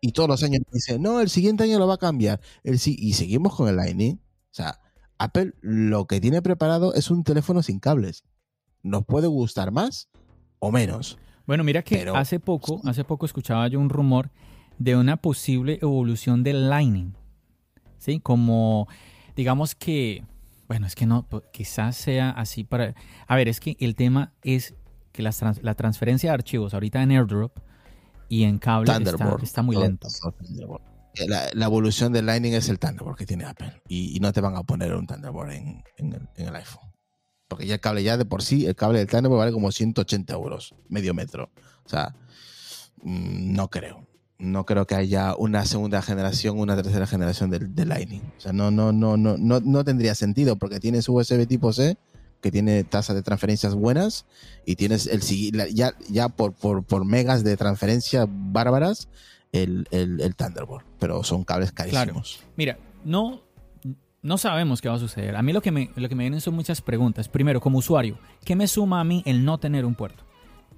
[0.02, 2.40] y todos los años dice, no, el siguiente año lo va a cambiar.
[2.64, 4.16] El, y seguimos con el Lightning.
[4.16, 4.80] O sea,
[5.18, 8.24] Apple lo que tiene preparado es un teléfono sin cables.
[8.82, 10.10] Nos puede gustar más
[10.60, 11.18] o menos.
[11.46, 14.32] Bueno, mira que hace poco, hace poco escuchaba yo un rumor
[14.78, 17.14] de una posible evolución del Lightning.
[17.98, 18.20] ¿Sí?
[18.22, 18.88] Como,
[19.36, 20.24] digamos que
[20.70, 22.94] bueno, es que no, quizás sea así para...
[23.26, 24.76] A ver, es que el tema es
[25.12, 25.32] que la,
[25.74, 27.58] transferencia de archivos ahorita en AirDrop
[28.30, 28.94] y en cable
[29.42, 30.08] está, muy lento.
[31.28, 34.62] La, evolución del Lightning es el Thunderbolt que tiene Apple y, no te van a
[34.62, 35.84] poner un Thunderbolt en,
[36.36, 36.92] el, iPhone.
[37.48, 40.32] Porque ya el cable ya de por sí, el cable del Thunderbolt vale como 180
[40.36, 41.50] euros, medio metro.
[41.84, 42.16] O sea,
[43.02, 44.09] mm, no creo
[44.40, 48.22] no creo que haya una segunda generación, una tercera generación del, Lightning.
[48.38, 51.98] O sea, no, no, no, no, no, no tendría sentido porque tienes USB tipo C,
[52.42, 54.26] que tiene tasas de transferencias buenas,
[54.66, 55.22] y tienes el
[55.74, 59.10] ya, ya por, por, megas de transferencia bárbaras,
[59.52, 59.86] el,
[60.38, 60.86] Thunderbolt.
[61.00, 62.40] Pero son cables carísimos.
[62.56, 63.42] Mira, no,
[64.22, 65.36] no sabemos qué va a suceder.
[65.36, 67.28] A mí lo que, me, lo que me vienen son muchas preguntas.
[67.28, 70.29] Primero, como usuario, ¿qué me suma a mí el no tener un puerto?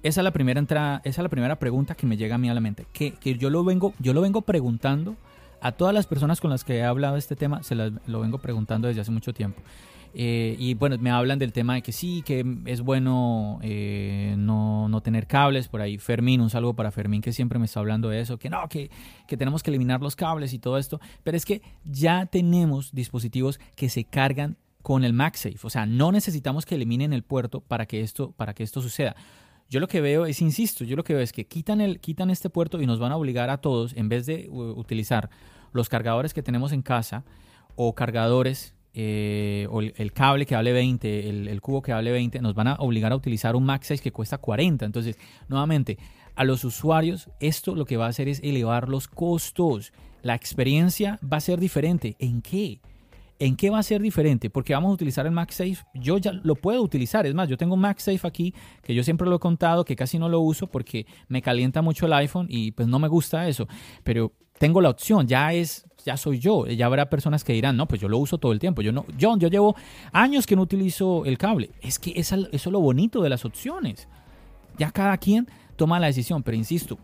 [0.02, 2.48] Esa es la primera entrada, esa es la primera pregunta que me llega a mí
[2.48, 2.86] a la mente.
[2.92, 5.16] Que, yo lo vengo, yo lo vengo preguntando
[5.60, 8.38] a todas las personas con las que he hablado de este tema, se lo vengo
[8.38, 9.62] preguntando desde hace mucho tiempo.
[10.14, 14.88] Eh, y bueno, me hablan del tema de que sí, que es bueno eh, no,
[14.88, 15.68] no, tener cables.
[15.68, 18.50] Por ahí Fermín, un saludo para Fermín que siempre me está hablando de eso, que
[18.50, 18.90] no, que,
[19.26, 21.00] que tenemos que eliminar los cables y todo esto.
[21.22, 25.58] Pero es que ya tenemos dispositivos que se cargan con el MagSafe.
[25.62, 29.16] O sea, no necesitamos que eliminen el puerto para que esto, para que esto suceda.
[29.72, 32.28] Yo lo que veo es, insisto, yo lo que veo es que quitan, el, quitan
[32.28, 35.30] este puerto y nos van a obligar a todos, en vez de utilizar
[35.72, 37.24] los cargadores que tenemos en casa
[37.74, 42.54] o cargadores eh, o el, cable que vale 20, el, cubo que vale 20, nos
[42.54, 44.84] van a obligar a utilizar un MagSafe que cuesta 40.
[44.84, 45.16] Entonces,
[45.48, 45.96] nuevamente,
[46.34, 49.94] a los usuarios esto lo que va a hacer es elevar los costos.
[50.20, 52.14] La experiencia va a ser diferente.
[52.18, 52.78] ¿En qué?
[53.44, 54.50] ¿En qué va a ser diferente?
[54.50, 55.78] Porque vamos a utilizar el MagSafe.
[55.94, 57.26] Yo ya lo puedo utilizar.
[57.26, 60.16] Es más, yo tengo un MagSafe aquí que yo siempre lo he contado, que casi
[60.16, 63.66] no lo uso porque me calienta mucho el iPhone y pues no me gusta eso.
[64.04, 64.30] Pero
[64.60, 66.68] tengo la opción, ya es, ya soy yo.
[66.68, 68.80] Ya habrá personas que dirán, no, pues yo lo uso todo el tiempo.
[68.80, 69.74] Yo no, John, yo llevo
[70.12, 71.70] años que no utilizo el cable.
[71.80, 74.06] Es que eso es lo bonito de las opciones.
[74.78, 76.96] Ya cada quien toma la decisión, pero insisto,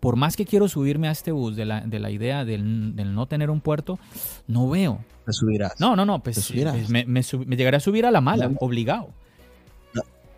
[0.00, 3.26] por más que quiero subirme a este bus de la, de la idea del, no
[3.26, 3.98] tener un puerto,
[4.46, 5.04] no veo.
[5.26, 5.78] Te subirás.
[5.78, 7.22] No, no, no, pues, pues me, me,
[7.56, 9.10] llegaré a subir a la mala, obligado.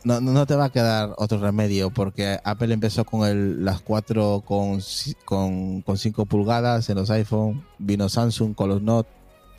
[0.03, 4.43] No, no, te va a quedar otro remedio porque Apple empezó con el, las 4
[4.47, 4.81] con,
[5.27, 9.11] con, con 5 pulgadas en los iPhone, vino Samsung con los Note,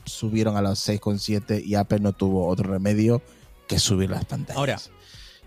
[0.04, 3.22] subieron a los 6,7 y Apple no tuvo otro remedio
[3.68, 4.58] que subir las pantallas.
[4.58, 4.78] Ahora,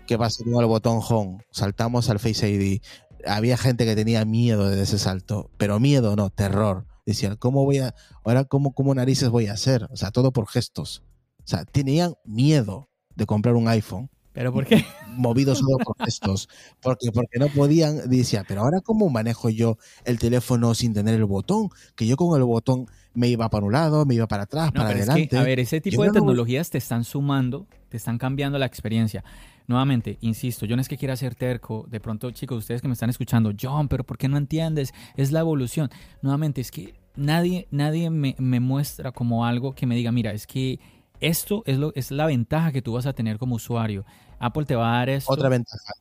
[0.06, 1.44] ¿qué pasa con el botón Home?
[1.50, 2.80] Saltamos al Face ID
[3.26, 6.86] había gente que tenía miedo de ese salto, pero miedo no, terror.
[7.04, 9.86] Decían, ¿cómo voy a, ahora cómo, cómo narices voy a hacer?
[9.90, 11.04] O sea, todo por gestos.
[11.38, 14.10] O sea, tenían miedo de comprar un iPhone.
[14.32, 14.84] ¿Pero por qué?
[15.16, 16.48] Movidos solo por gestos.
[16.82, 21.24] Porque, porque no podían, decía, pero ahora cómo manejo yo el teléfono sin tener el
[21.24, 21.70] botón?
[21.94, 24.90] Que yo con el botón me iba para un lado, me iba para atrás, para
[24.90, 25.38] adelante.
[25.38, 29.24] a ver, ese tipo de tecnologías te están sumando, te están cambiando la experiencia.
[29.68, 31.86] Nuevamente, insisto, yo no es que quiera ser terco.
[31.88, 34.94] De pronto, chicos, ustedes que me están escuchando, John, pero ¿por qué no entiendes?
[35.16, 35.90] Es la evolución.
[36.22, 40.78] Nuevamente, es que nadie, nadie me, muestra como algo que me diga, mira, es que
[41.20, 44.04] esto es, lo, es la ventaja que tú vas a tener como usuario.
[44.38, 45.32] Apple te va a dar esto.
[45.32, 45.92] Otra ventaja.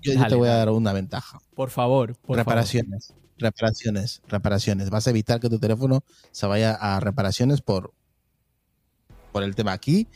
[0.00, 1.38] Yo, te voy a dar una ventaja.
[1.54, 2.16] Por favor.
[2.16, 3.12] Por reparaciones.
[3.36, 4.22] Reparaciones.
[4.28, 4.88] Reparaciones.
[4.88, 7.92] Vas a evitar que tu teléfono se vaya a reparaciones por,
[9.32, 10.08] por el tema aquí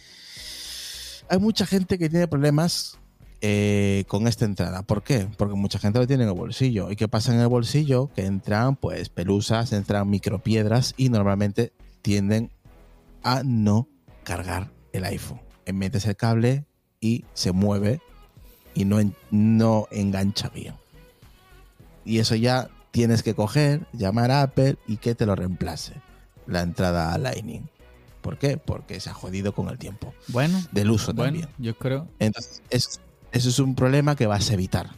[1.28, 2.98] hay mucha gente que tiene problemas
[3.40, 4.82] eh, con esta entrada.
[4.82, 5.28] ¿Por qué?
[5.36, 6.90] Porque mucha gente lo tiene en el bolsillo.
[6.90, 8.10] ¿Y qué pasa en el bolsillo?
[8.14, 11.72] Que entran pues pelusas, entran micropiedras y normalmente
[12.02, 12.50] tienden
[13.22, 13.88] a no
[14.24, 15.40] cargar el iPhone.
[15.72, 16.64] Metes el cable
[17.00, 18.00] y se mueve
[18.74, 18.98] y no,
[19.30, 20.74] no engancha bien.
[22.04, 25.92] Y eso ya tienes que coger, llamar a Apple y que te lo reemplace
[26.46, 27.68] la entrada a Lightning.
[28.28, 28.58] ¿Por qué?
[28.58, 30.12] Porque se ha jodido con el tiempo.
[30.26, 30.60] Bueno.
[30.70, 31.48] Del uso también.
[31.56, 32.08] Yo creo.
[32.18, 34.90] Entonces, eso es un problema que vas a evitar.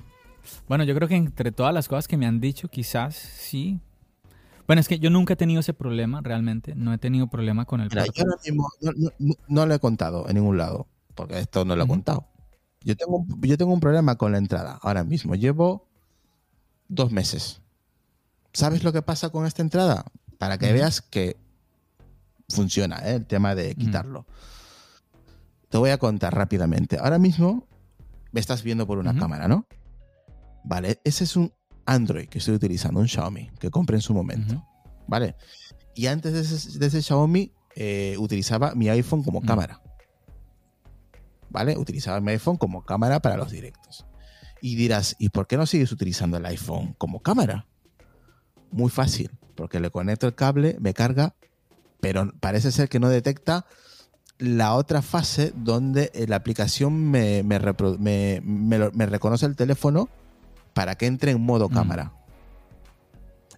[0.66, 3.78] Bueno, yo creo que entre todas las cosas que me han dicho, quizás sí.
[4.66, 6.74] Bueno, es que yo nunca he tenido ese problema, realmente.
[6.74, 8.68] No he tenido problema con el Mira, yo ahora mismo
[9.46, 12.26] no, lo he contado en ningún lado, porque esto no lo he contado.
[12.82, 15.36] Yo tengo, yo tengo un problema con la entrada ahora mismo.
[15.36, 15.86] Llevo
[16.88, 17.60] dos meses.
[18.52, 20.06] ¿Sabes lo que pasa con esta entrada?
[20.36, 21.36] Para que veas que
[22.50, 23.16] funciona ¿eh?
[23.16, 24.26] el tema de quitarlo.
[25.68, 26.98] Te voy a contar rápidamente.
[26.98, 27.66] Ahora mismo
[28.32, 29.66] me estás viendo por una cámara, ¿no?
[30.64, 31.52] Vale, ese es un
[31.86, 34.64] Android que estoy utilizando, un Xiaomi, que compré en su momento.
[35.06, 35.36] ¿Vale?
[35.94, 36.32] Y antes
[36.78, 39.80] de ese, Xiaomi eh, utilizaba mi iPhone como cámara.
[41.48, 41.76] ¿Vale?
[41.76, 44.06] Utilizaba mi iPhone como cámara para los directos.
[44.60, 47.66] Y dirás, ¿y por qué no sigues utilizando el iPhone como cámara?
[48.70, 51.34] Muy fácil, porque le conecto el cable, me carga
[52.00, 53.66] pero parece ser que no detecta
[54.38, 57.58] la otra fase donde eh, la aplicación me, me,
[59.06, 60.08] reconoce el teléfono
[60.72, 61.72] para que entre en modo mm.
[61.72, 62.12] cámara.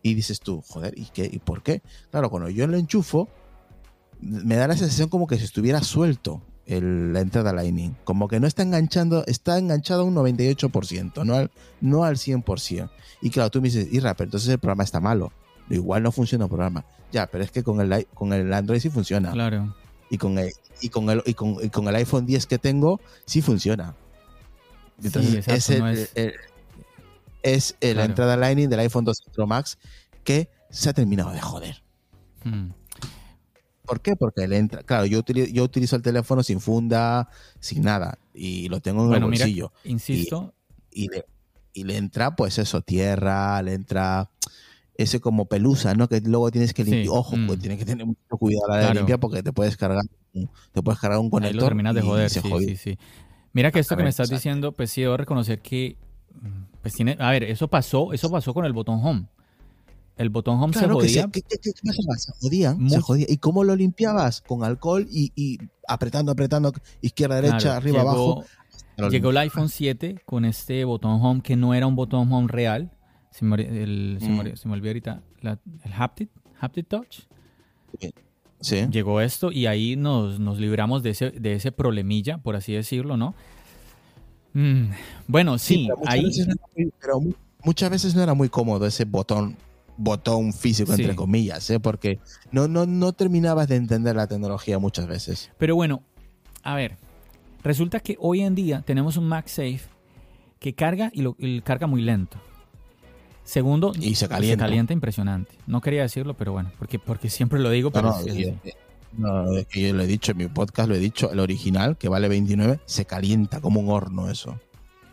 [0.03, 1.83] Y dices tú, joder, ¿y, qué, ¿y por qué?
[2.11, 3.29] Claro, cuando yo lo enchufo,
[4.21, 7.97] me da la sensación como que si estuviera suelto la entrada Lightning.
[8.05, 12.91] Como que no está enganchando, está enganchado a un 98%, no al, no al 100%.
[13.21, 15.33] Y claro, tú me dices, Irra, pero entonces el programa está malo
[15.71, 16.85] igual no funciona el programa.
[17.13, 19.33] Ya, pero es que con el, con el Android sí funciona.
[19.33, 19.75] Claro.
[20.11, 23.95] Y con el, y con el, y con, el iPhone 10 que tengo, sí funciona.
[25.03, 25.47] Entonces,
[27.43, 29.79] es, es, la entrada Lightning del iPhone 12 Pro Max
[30.25, 31.83] que se ha terminado de joder.
[32.45, 32.71] Hmm.
[33.85, 34.17] ¿Por qué?
[34.17, 34.83] Porque le entra.
[34.83, 38.19] Claro, yo utilizo, yo utilizo el teléfono sin funda, sin nada.
[38.33, 39.73] Y lo tengo en el bolsillo.
[39.85, 40.55] insisto.
[40.91, 41.25] Y, le,
[41.73, 44.31] y le entra, pues eso, tierra, le entra
[45.03, 46.09] ese como pelusa, ¿no?
[46.09, 47.03] Que luego tienes que limpiar.
[47.05, 47.47] Sí, Ojo, mm.
[47.47, 50.05] pues tienes que tener mucho cuidado a la hora de limpiar porque te puedes cargar,
[50.33, 52.99] te puedes cargar un Ahí conector lo terminas de y joder, se sí, sí, sí.
[53.53, 55.97] Mira que esto que me estás diciendo, pues sí debo reconocer que,
[56.41, 59.27] mm, pues tiene, a ver, eso pasó, eso pasó con el botón home.
[60.17, 61.23] El botón home Claro se que jodía.
[61.25, 62.17] se, ¿qué, qué, qué pasaba?
[62.19, 63.27] Se jodían, se jodían.
[63.31, 64.41] ¿Y cómo lo limpiabas?
[64.43, 68.45] Con alcohol y, y apretando, apretando, izquierda, derecha, Claro, arriba, llegó- abajo.
[69.11, 72.91] Llegó el iPhone 7 con este botón home que no era un botón home real.
[73.33, 74.57] Se me, el- se me- Mm.
[74.57, 76.29] se me olvidó ahorita la- el haptic,
[76.61, 77.21] haptic touch.
[78.61, 78.87] Sí.
[78.93, 83.17] Llegó esto y ahí nos, nos libramos de ese, de ese problemilla, por así decirlo,
[83.17, 83.35] ¿no?
[84.55, 84.91] Mm,
[85.27, 87.33] bueno, sí, pero muchas ahí veces no era muy- pero mu-
[87.65, 89.57] muchas veces no era muy cómodo ese botón
[89.97, 91.03] botón físico Sí.
[91.03, 91.79] entre comillas, ¿eh?
[91.79, 92.19] porque
[92.51, 95.51] no, no, no terminabas de entender la tecnología muchas veces.
[95.59, 96.03] Pero bueno,
[96.63, 96.97] a ver,
[97.63, 99.83] resulta que hoy en día tenemos un MagSafe
[100.61, 102.39] que carga y lo y carga muy lento.
[103.53, 104.95] Segundo, Y se calienta.
[104.95, 105.53] impresionante.
[105.67, 108.09] No quería decirlo, pero bueno, porque, porque siempre lo digo, No, pero
[109.19, 111.39] no, no, es que yo lo he dicho en mi podcast, lo he dicho, el
[111.39, 114.53] original, que vale 29, se calienta como un horno eso.
[114.53, 114.59] O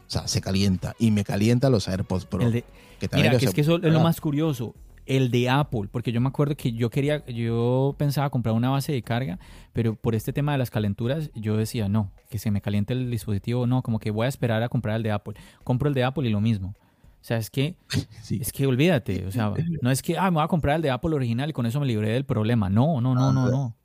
[0.07, 0.95] sea, se calienta.
[0.99, 2.41] Y me calienta los AirPods Pro.
[2.41, 2.63] El de-
[2.97, 4.73] que también Mira, que es que eso es lo más curioso.
[5.05, 8.93] El de Apple, porque yo me acuerdo que yo quería, yo pensaba comprar una base
[8.93, 9.37] de carga,
[9.73, 13.11] pero por este tema de las calenturas, yo decía, no, que se me caliente el
[13.11, 15.33] dispositivo, no, como que voy a esperar a comprar el de Apple.
[15.65, 16.73] Compro el de Apple y lo mismo.
[17.22, 17.76] O sea, es que,
[18.24, 18.39] sí.
[18.41, 20.89] es que olvídate, o sea, no es que, ah, me voy a comprar el de
[20.89, 22.70] Apple original y con eso me libré del problema.
[22.70, 23.76] No, no, no, no, no.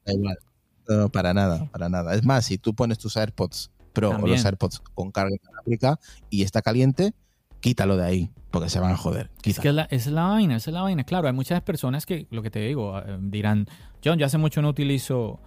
[0.86, 2.14] No, para nada, para nada.
[2.14, 6.42] Es más, si tú pones tus AirPods Pro o los AirPods con carga inalámbrica y
[6.42, 7.14] está caliente,
[7.60, 9.30] quítalo de ahí, porque se van a joder.
[9.36, 9.62] Es Quítalo.
[9.62, 11.04] que es la, es la vaina, esa es la vaina.
[11.04, 13.66] Claro, hay muchas personas que, lo que te digo, eh, dirán,
[14.04, 15.40] John, yo hace mucho no utilizo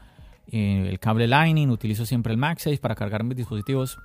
[0.48, 4.00] eh, el cable Lightning, utilizo siempre el MagSafe para cargar mis dispositivos.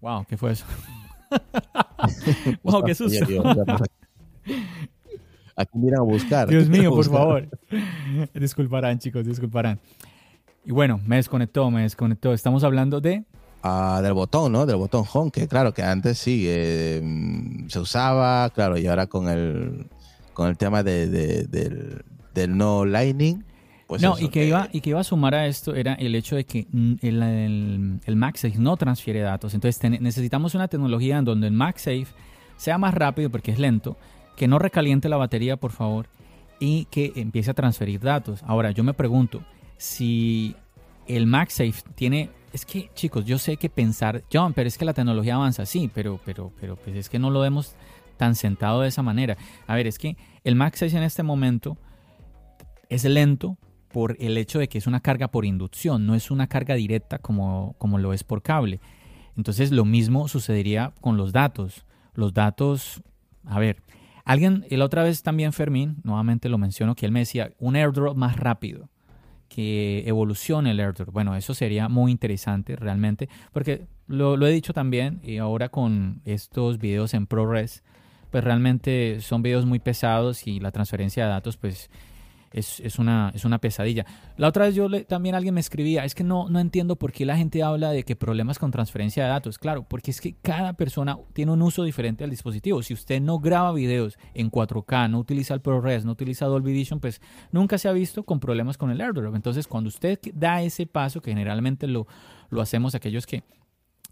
[0.00, 0.64] Wow, ¿qué fue eso?
[2.62, 3.24] wow, qué susto.
[5.56, 6.48] Aquí miran a buscar.
[6.48, 7.48] Dios mío, por favor.
[8.34, 9.80] disculparán, chicos, disculparán.
[10.64, 12.32] Y bueno, me desconectó, me desconectó.
[12.32, 13.24] Estamos hablando de...
[13.62, 14.66] Ah, del botón, ¿no?
[14.66, 17.02] Del botón home, que claro, que antes sí eh,
[17.68, 19.88] se usaba, claro, y ahora con el
[20.32, 23.42] con el tema de, de- del, del no lightning,
[23.88, 26.14] pues no, eso, y que, iba, y que iba a sumar a esto era el
[26.14, 26.68] hecho de que
[27.00, 29.54] el, el, el MagSafe no transfiere datos.
[29.54, 32.06] Entonces necesitamos una tecnología en donde el MagSafe
[32.58, 33.96] sea más rápido porque es lento,
[34.36, 36.06] que no recaliente la batería, por favor,
[36.60, 38.42] y que empiece a transferir datos.
[38.46, 39.42] Ahora, yo me pregunto
[39.78, 40.54] si
[41.06, 42.28] el MagSafe tiene...
[42.52, 45.90] Es que, chicos, yo sé que pensar, John, pero es que la tecnología avanza, sí,
[45.94, 47.74] pero, pero, pero pues es que no lo vemos
[48.18, 49.38] tan sentado de esa manera.
[49.66, 51.78] A ver, es que el MagSafe en este momento
[52.90, 53.56] es lento
[53.98, 57.18] por el hecho de que es una carga por inducción, no es una carga directa
[57.18, 58.78] como, como lo es por cable.
[59.36, 61.84] Entonces lo mismo sucedería con los datos.
[62.14, 63.02] Los datos,
[63.44, 63.82] a ver,
[64.24, 68.16] alguien, la otra vez también Fermín, nuevamente lo menciono, que él me decía, un airdrop
[68.16, 68.88] más rápido,
[69.48, 71.12] que evolucione el airdrop.
[71.12, 76.22] Bueno, eso sería muy interesante realmente, porque lo, lo he dicho también, y ahora con
[76.24, 77.82] estos videos en ProRes,
[78.30, 81.90] pues realmente son videos muy pesados y la transferencia de datos, pues
[82.50, 84.06] es, es una, es una pesadilla.
[84.36, 87.12] La otra vez yo le- también alguien me escribía, es que no, no entiendo por
[87.12, 89.58] qué la gente habla de que problemas con transferencia de datos.
[89.58, 92.82] Claro, porque es que cada persona tiene un uso diferente del dispositivo.
[92.82, 97.00] Si usted no graba videos en 4K, no utiliza el ProRes, no utiliza Dolby Vision,
[97.00, 97.20] pues
[97.52, 99.34] nunca se ha visto con problemas con el airdrop.
[99.34, 102.06] Entonces, cuando usted da ese paso, que generalmente lo,
[102.50, 103.42] lo hacemos aquellos que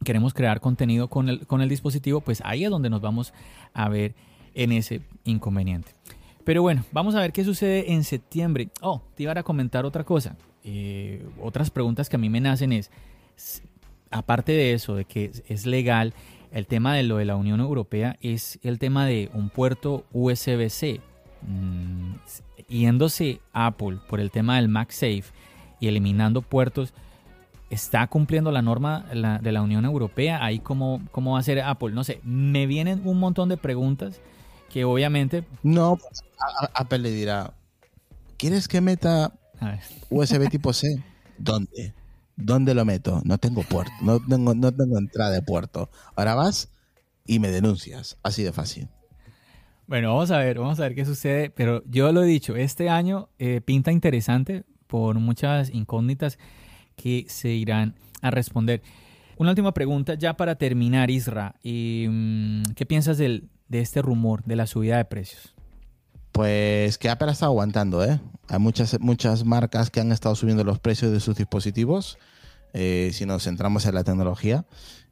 [0.05, 3.33] queremos crear contenido con el, con el dispositivo, pues ahí es donde nos vamos
[3.73, 4.15] a ver
[4.55, 5.93] en ese inconveniente.
[6.47, 8.69] Pero bueno, vamos a ver qué sucede en septiembre.
[8.81, 10.37] Oh, te iba a comentar otra cosa.
[10.63, 12.89] Eh, otras preguntas que a mí me nacen es,
[14.13, 16.15] aparte de eso, de que es- legal,
[16.53, 21.01] el tema de lo de la Unión Europea es el tema de un puerto USB-C.
[21.43, 22.13] Mm,
[22.69, 25.25] yéndose Apple por el tema del MagSafe
[25.81, 26.95] y eliminando puertos,
[27.71, 29.05] ¿está cumpliendo la norma
[29.43, 30.45] de la Unión Europea?
[30.45, 31.91] Ahí cómo, cómo va a ser Apple.
[31.91, 34.21] No sé, me vienen un montón de preguntas
[34.71, 35.45] que obviamente...
[35.63, 36.23] No, pues,
[36.75, 37.55] Apple le dirá,
[38.37, 39.33] ¿quieres que meta
[40.11, 41.03] USB tipo C?
[41.39, 41.95] ¿Dónde?
[42.37, 43.23] ¿Dónde lo meto?
[43.25, 45.91] No tengo puerto, no tengo, no tengo entrada de puerto.
[46.15, 46.71] Ahora vas
[47.27, 48.19] y me denuncias.
[48.23, 48.89] Así de fácil.
[49.87, 51.51] Bueno, vamos a ver, vamos a ver qué sucede.
[51.51, 56.39] Pero yo lo he dicho, este año eh, pinta interesante por muchas incógnitas
[56.97, 58.83] que se irán a responder.
[59.39, 61.55] Una última pregunta ya para terminar, Isra.
[61.63, 65.55] Mm, ¿Qué piensas del, de este rumor de la subida de precios?
[66.33, 68.21] Pues que Apple ha estado aguantando, ¿eh?
[68.49, 72.19] Hay muchas, muchas marcas que han estado subiendo los precios de sus dispositivos,
[72.75, 74.67] eh, si nos centramos en la tecnología.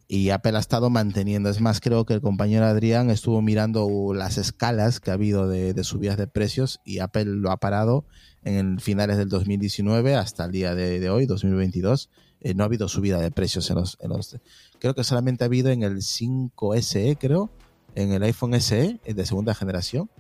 [0.07, 1.49] y Apple ha estado manteniendo.
[1.49, 5.83] Es más, creo que el compañero Adrián estuvo mirando las escalas que ha habido de,
[5.83, 8.05] subidas de precios y Apple lo ha parado
[8.43, 12.11] en finales del 2019 hasta el día de, hoy, 2022.
[12.43, 14.37] Eh, no ha habido subida de precios en los, en los...
[14.79, 17.51] Creo que solamente ha habido en el 5SE, creo,
[17.95, 20.11] en el iPhone SE de segunda generación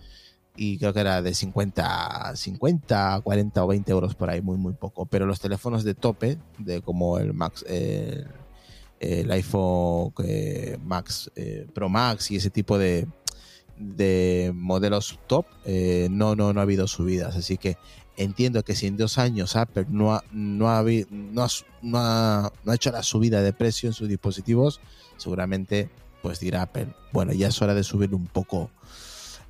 [0.56, 4.74] y creo que era de 50, 50, 40 o 20 euros por ahí, muy, muy
[4.74, 5.06] poco.
[5.06, 11.88] Pero los teléfonos de tope, de como el Max, el iPhone eh, Max eh, Pro
[11.88, 13.08] Max y ese tipo de,
[13.76, 17.36] de modelos top, eh, no, no, no ha habido subidas.
[17.36, 17.76] Así que
[18.16, 22.74] entiendo que si en dos años Apple no ha, no ha, no ha, no ha
[22.74, 24.80] hecho la subida de precio en sus dispositivos,
[25.16, 25.90] seguramente
[26.24, 28.72] pues dirá Apple, bueno, ya es hora de subir un poco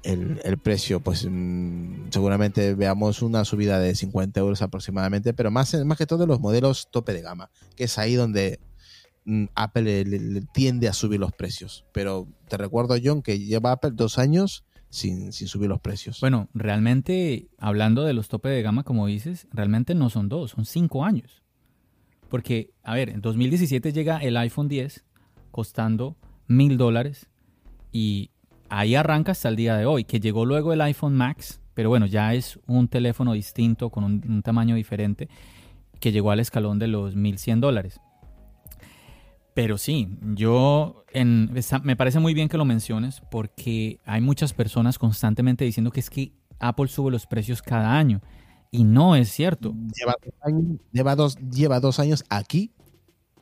[0.02, 1.00] el, precio.
[1.00, 6.26] Pues mm, seguramente veamos una subida de 50 euros aproximadamente, pero más, más que todo
[6.26, 8.60] los modelos tope de gama, que es ahí donde
[9.24, 11.84] Mm, Apple le, tiende a subir los precios.
[11.92, 16.20] Pero te recuerdo, John, que lleva Apple dos años sin, subir los precios.
[16.20, 20.64] Bueno, realmente, hablando de los tope de gama, como dices, realmente no son dos, son
[20.66, 21.42] cinco años.
[22.28, 25.04] Porque, a ver, en 2017 llega el iPhone 10
[25.50, 26.16] costando
[26.46, 27.28] mil dólares
[27.92, 28.30] y
[28.68, 32.06] ahí arranca hasta el día de hoy, que llegó luego el iPhone Max, pero bueno,
[32.06, 35.28] ya es un teléfono distinto, con un, tamaño diferente,
[36.00, 38.00] que llegó al escalón de los 1100 dólares.
[39.54, 41.04] Pero sí, yo
[41.82, 46.10] me parece muy bien que lo menciones porque hay muchas personas constantemente diciendo que es
[46.10, 48.20] que Apple sube los precios cada año
[48.72, 49.72] y no es cierto.
[50.90, 52.72] Lleva dos, lleva dos, años aquí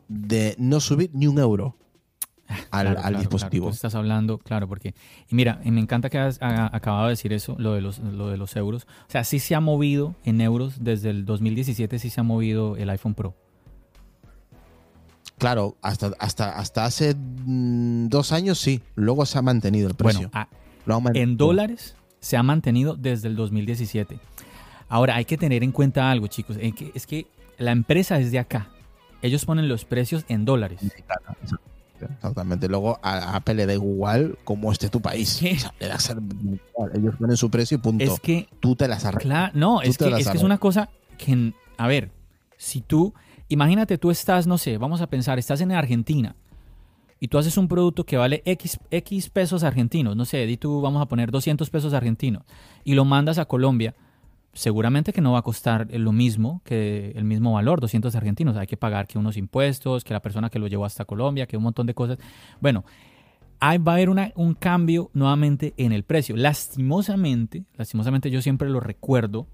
[0.09, 1.78] de no subir ni un euro
[2.70, 3.70] ah, al, dispositivo.
[3.70, 4.94] estás hablando, claro, porque
[5.28, 8.36] y mira, me encanta que has acabado de decir eso, lo de, los, lo de
[8.36, 8.86] los euros.
[9.09, 12.76] O sea, sí se ha movido en euros desde el 2017, sí se ha movido
[12.76, 13.34] el iPhone Pro.
[15.38, 20.30] Claro, hasta, hasta, hasta hace mm, dos años sí, luego se ha mantenido el precio.
[20.86, 24.18] Bueno, en dólares se ha mantenido desde el 2017.
[24.88, 27.26] Ahora, hay que tener en cuenta algo, chicos, es que
[27.59, 28.68] la empresa es de acá.
[29.22, 30.80] Ellos ponen los precios en dólares.
[32.11, 32.68] Exactamente.
[32.68, 35.40] Luego a Apple le da igual cómo esté tu país.
[35.42, 38.05] Ellos ponen su precio y punto.
[38.05, 39.55] Es que tú te las arreglas.
[39.55, 40.88] no, es, que, es que es una cosa
[41.18, 42.11] que, a ver,
[42.57, 43.14] si tú
[43.53, 46.36] Imagínate tú estás, no sé, vamos a pensar, estás en Argentina
[47.20, 50.80] y tú haces un producto que vale X, X pesos argentinos, no sé, di tú
[50.80, 52.44] vamos a poner 200 pesos argentinos
[52.82, 53.94] y lo mandas a Colombia,
[54.53, 58.57] seguramente que no va a costar lo mismo que el mismo valor, 200 argentinos.
[58.57, 61.57] Hay que pagar que unos impuestos, que la persona que lo llevó hasta Colombia, que
[61.57, 62.18] un montón de cosas.
[62.61, 62.84] Bueno,
[63.62, 66.36] va a haber un cambio nuevamente en el precio.
[66.36, 69.46] Lastimosamente, lastimosamente yo siempre lo recuerdo,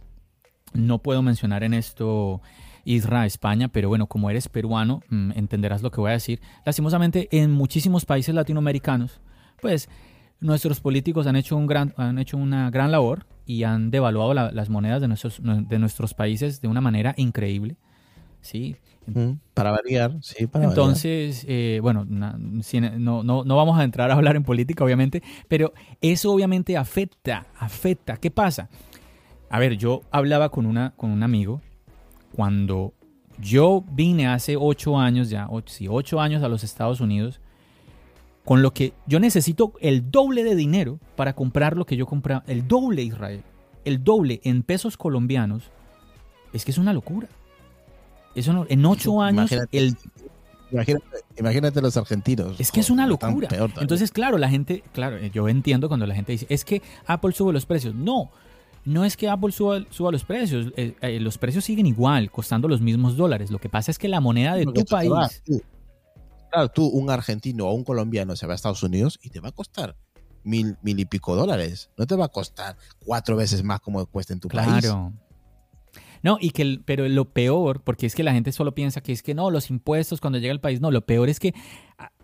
[0.72, 2.40] no puedo mencionar en esto
[2.84, 6.40] Isra, España, pero bueno, como eres peruano, mm, entenderás lo que voy a decir.
[6.64, 9.20] Lastimosamente, en muchísimos países latinoamericanos,
[9.60, 9.88] pues
[10.40, 14.68] nuestros políticos han hecho, un gran, han hecho una gran labor y han devaluado las
[14.68, 17.76] monedas de nuestros, de nuestros países de una manera increíble.
[18.40, 18.76] Sí.
[19.54, 24.36] Para variar, sí, para Entonces, eh, bueno, no, no, no, vamos a entrar a hablar
[24.36, 25.72] en política, obviamente, pero
[26.02, 28.18] eso obviamente afecta, afecta.
[28.18, 28.68] ¿Qué pasa?
[29.48, 31.62] A ver, yo hablaba con, una, con un amigo
[32.34, 32.92] cuando
[33.40, 37.40] yo vine hace ocho años ya, ocho, sí, ocho años a los Estados Unidos,
[38.48, 42.44] con lo que yo necesito el doble de dinero para comprar lo que yo compraba,
[42.46, 43.42] el doble Israel,
[43.84, 45.64] el doble en pesos colombianos,
[46.54, 47.28] es que es una locura.
[48.34, 49.94] Eso en ocho años, el,
[51.36, 52.58] Imagínate, los argentinos.
[52.58, 53.50] Es que es una locura.
[53.82, 57.52] Entonces, claro, la gente, claro, yo entiendo cuando la gente dice, es que Apple sube
[57.52, 57.94] los precios.
[57.94, 58.30] No,
[58.86, 62.80] no es que Apple suba, los precios, eh, eh, los precios siguen igual, costando los
[62.80, 63.50] mismos dólares.
[63.50, 65.42] Lo que pasa es que la moneda de tu país...
[66.50, 69.48] claro, tú, un argentino o un colombiano se va a Estados Unidos y te va
[69.48, 69.96] a costar
[70.44, 71.90] mil, mil y pico dólares.
[71.96, 74.80] No te va a costar cuatro veces más como cuesta en tu país.
[74.80, 75.12] Claro.
[76.22, 79.22] No, y que, pero lo peor, porque es que la gente solo piensa que es
[79.22, 81.54] que no, los impuestos cuando llega al país, no, lo peor es que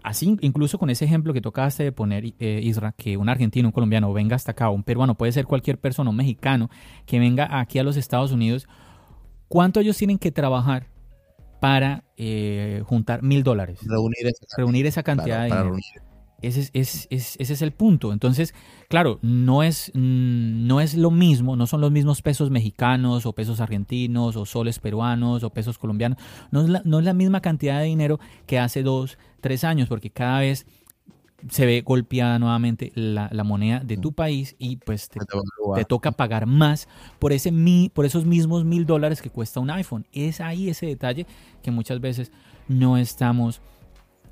[0.02, 3.72] así, incluso con ese ejemplo que tocaste de poner, eh, Isra, que un argentino, un
[3.72, 6.70] colombiano venga hasta acá, un peruano, puede ser cualquier persona, un mexicano,
[7.06, 8.66] que venga aquí a los Estados Unidos,
[9.48, 10.88] ¿cuánto ellos tienen que trabajar
[11.64, 13.80] para eh, juntar mil dólares?
[14.54, 15.76] Reunir esa cantidad, de dinero.
[16.42, 18.12] Ese es, ese es el punto.
[18.12, 18.54] Entonces,
[18.90, 23.32] claro, no es, mm, no es lo mismo, no son los mismos pesos mexicanos o
[23.32, 26.18] pesos argentinos o soles peruanos o pesos colombianos.
[26.50, 29.88] No es la, no es la misma cantidad de dinero que hace dos, tres años,
[29.88, 30.66] porque cada vez
[31.50, 35.20] se ve golpeada nuevamente la, moneda de tu país y pues te,
[35.74, 36.88] te, toca pagar más
[37.18, 37.52] por, ese,
[37.92, 40.06] por esos mismos mil dólares que cuesta un iPhone.
[40.12, 41.26] Es ahí ese detalle
[41.62, 42.32] que muchas veces
[42.68, 43.60] no estamos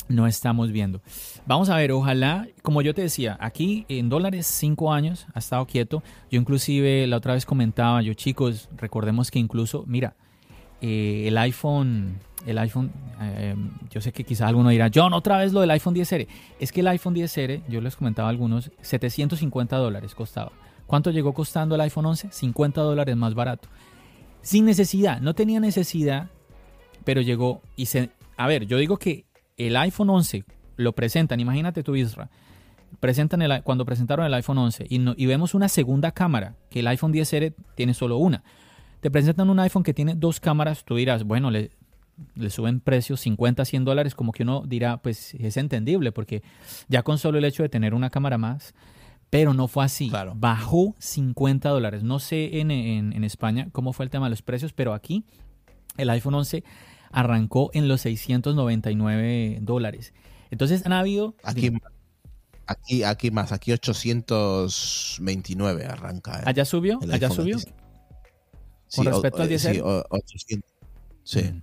[0.08, 1.00] no estamos viendo.
[1.46, 5.66] Vamos a ver, ojalá, como yo te decía, aquí en dólares cinco años ha estado
[5.66, 6.02] quieto.
[6.30, 10.16] Yo inclusive la otra vez comentaba, yo chicos, recordemos que incluso, mira,
[10.80, 12.90] eh, el iPhone, el iPhone,
[13.20, 13.54] eh,
[13.90, 16.26] yo sé que quizás alguno dirá, John, otra vez lo del iPhone 10R.
[16.58, 20.52] Es que el iPhone 10R, yo les comentaba a algunos, 750 dólares costaba.
[20.86, 22.32] ¿Cuánto llegó costando el iPhone 11?
[22.32, 23.68] 50 dólares más barato.
[24.42, 26.28] Sin necesidad, no tenía necesidad,
[27.04, 28.10] pero llegó y se...
[28.36, 29.24] A ver, yo digo que
[29.56, 30.44] el iPhone 11
[30.76, 32.30] lo presentan, imagínate tú Isra,
[33.00, 37.12] presentan el, cuando presentaron el iPhone 11 y, vemos una segunda cámara, que el iPhone
[37.12, 38.42] 10R tiene solo una.
[39.00, 41.70] Te presentan un iPhone que tiene dos cámaras, tú dirás, bueno, le,
[42.34, 46.42] le suben precios 50, 100 dólares, como que uno dirá, pues es entendible, porque
[46.88, 48.74] ya con solo el hecho de tener una cámara más,
[49.30, 50.10] pero no fue así.
[50.34, 52.02] Bajó 50 dólares.
[52.02, 55.24] No sé en, en, España cómo fue el tema de los precios, pero aquí
[55.96, 56.64] el iPhone 11
[57.10, 60.12] arrancó en los 699 dólares.
[60.50, 61.34] Entonces han habido...
[61.42, 61.72] Aquí,
[62.66, 66.40] aquí, aquí más, aquí 829 arranca.
[66.40, 67.00] Eh, ¿Allá subió?
[67.10, 67.56] ¿Allá subió?
[68.94, 70.70] Con respecto al 10 Sí, 800.
[71.24, 71.42] Sí.
[71.42, 71.62] Mm.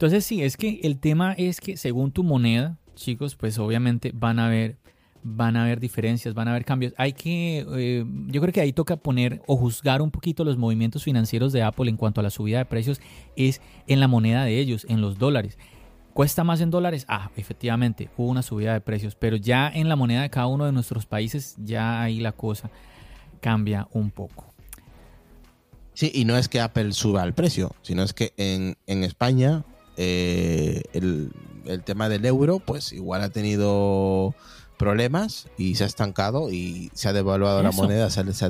[0.00, 4.38] Entonces sí, es que el tema es que según tu moneda, chicos, pues obviamente van
[4.38, 4.78] a haber
[5.22, 6.94] van a haber diferencias, van a haber cambios.
[6.96, 11.04] Hay que, eh, yo creo que ahí toca poner o juzgar un poquito los movimientos
[11.04, 12.98] financieros de Apple en cuanto a la subida de precios,
[13.36, 15.58] es en la moneda de ellos, en los dólares.
[16.14, 17.04] ¿Cuesta más en dólares?
[17.06, 20.64] Ah, efectivamente, hubo una subida de precios, pero ya en la moneda de cada uno
[20.64, 22.70] de nuestros países, ya ahí la cosa
[23.42, 24.50] cambia un poco.
[25.92, 29.64] Sí, y no es que Apple suba el precio, sino es que en, España
[30.02, 31.30] eh, el,
[31.66, 34.34] el tema del euro, pues igual ha tenido
[34.78, 38.48] problemas y se ha estancado y se ha devaluado la moneda, se ha, se, ha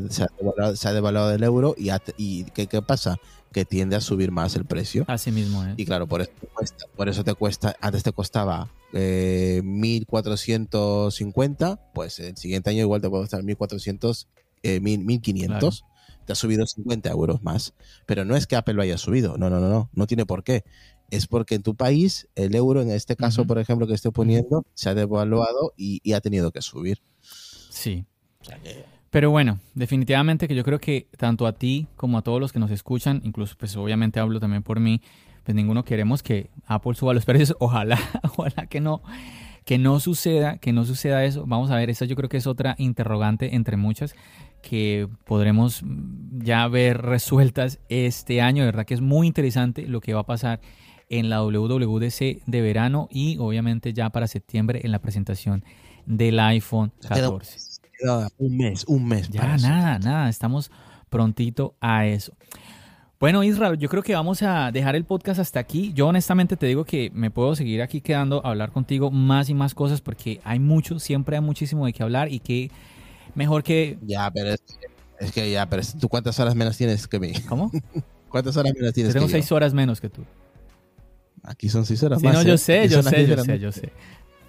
[0.93, 3.19] devaluado, el euro y, y ¿qué, ¿qué, pasa?
[3.53, 5.05] Que tiende a subir más el precio.
[5.09, 5.75] Así mismo, ¿eh?
[5.77, 11.81] Y claro, por eso, te cuesta, por eso te cuesta, antes te costaba eh, 1.450,
[11.93, 14.29] pues el siguiente año igual te puede costar 1.400,
[14.63, 15.83] eh, 1.500.
[16.27, 17.75] Te ha subido 50 euros más.
[18.07, 20.45] Pero no es que Apple lo haya subido, no, no, no, no, no tiene por
[20.45, 20.63] qué
[21.11, 24.65] es porque en tu país el euro, en este caso, por ejemplo, que estoy poniendo,
[24.75, 27.01] se ha devaluado y, ha tenido que subir.
[27.71, 28.05] Sí.
[29.11, 32.59] Pero bueno, definitivamente que yo creo que tanto a ti como a todos los que
[32.59, 35.03] nos escuchan, incluso pues obviamente hablo también por mí,
[35.45, 37.57] pues ninguno queremos que Apple suba los precios.
[37.59, 37.99] Ojalá,
[38.37, 39.03] ojalá que no,
[39.65, 41.45] que no suceda, que no suceda eso.
[41.47, 44.15] Vamos a ver, esa yo creo que es otra interrogante entre muchas
[44.63, 45.83] que podremos
[46.39, 48.63] ya ver resueltas este año.
[48.63, 50.61] De verdad que es muy interesante lo que va a pasar
[51.11, 55.65] en la WWDC de verano y obviamente ya para septiembre en la presentación
[56.07, 57.81] del iPhone 14.
[58.39, 59.29] un mes, un mes.
[59.29, 60.71] Ya nada, nada, estamos
[61.11, 62.33] prontito a eso.
[63.19, 65.93] Bueno, Israel, yo creo que vamos a dejar el podcast hasta aquí.
[65.93, 69.55] Yo honestamente te digo que me puedo seguir aquí quedando a hablar contigo más y
[69.55, 72.71] más cosas porque hay mucho, siempre hay muchísimo de qué hablar y que
[73.35, 73.99] mejor que...
[74.01, 74.55] Ya, pero
[75.19, 77.33] es, que ya, pero tú cuántas horas menos tienes que mí.
[77.47, 77.71] ¿Cómo?
[78.31, 79.13] ¿Cuántas horas menos tienes?
[79.13, 80.25] tengo seis horas menos que tú.
[81.43, 83.93] Aquí son seis horas sí, No, yo sé, yo sé, yo sé, yo sé.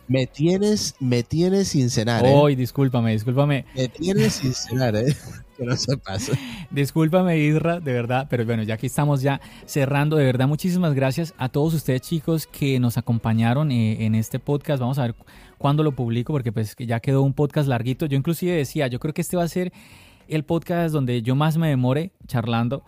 [0.08, 2.36] Me tienes, me tienes sin cenar, ¿eh?
[2.36, 3.64] Uy, discúlpame, discúlpame.
[3.76, 5.16] Me tienes sin cenar, ¿eh?
[5.58, 6.34] Que no se pase.
[6.70, 11.34] Discúlpame, Isra, de verdad, pero bueno, ya aquí estamos ya cerrando, de verdad, muchísimas gracias
[11.38, 14.82] a todos ustedes, chicos, que nos acompañaron eh, en este podcast.
[14.82, 15.16] Vamos a ver
[15.58, 18.06] cuándo lo publico, porque pues ya quedó un podcast larguito.
[18.06, 19.72] Yo inclusive decía, yo creo que este va a ser
[20.28, 22.84] el podcast donde yo más me demore charlando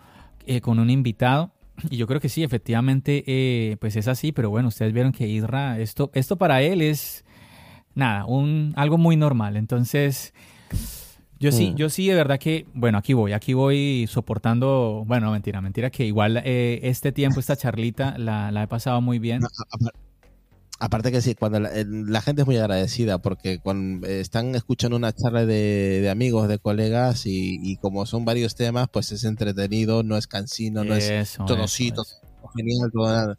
[0.46, 1.52] eh, con un invitado.
[1.90, 5.26] Y yo creo que sí, efectivamente, eh, pues es así, pero bueno, ustedes vieron que
[5.26, 7.24] Isra, esto, esto para él es
[7.94, 9.56] nada, un, algo muy normal.
[9.56, 10.32] Entonces,
[11.38, 11.74] yo sí, mm.
[11.74, 16.06] yo sí, de verdad que, bueno, aquí voy, aquí voy soportando, bueno, mentira, mentira, que
[16.06, 19.42] igual eh, este tiempo, esta charlita, la, la, he pasado muy bien.
[20.80, 25.46] Aparte que sí, cuando la, gente es muy agradecida porque cuando están escuchando una charla
[25.46, 30.84] de, amigos, de colegas y, como son varios temas, pues es entretenido, no es cansino,
[30.84, 32.04] no es todo sí, todo
[32.56, 33.36] genial, todo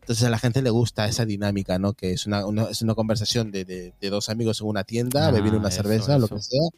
[0.00, 1.92] Entonces a la gente le gusta esa dinámica, ¿no?
[1.92, 5.60] Que es una, es una conversación de, de, dos amigos en una tienda, ah, bebiendo
[5.60, 6.68] una cerveza, lo que sea.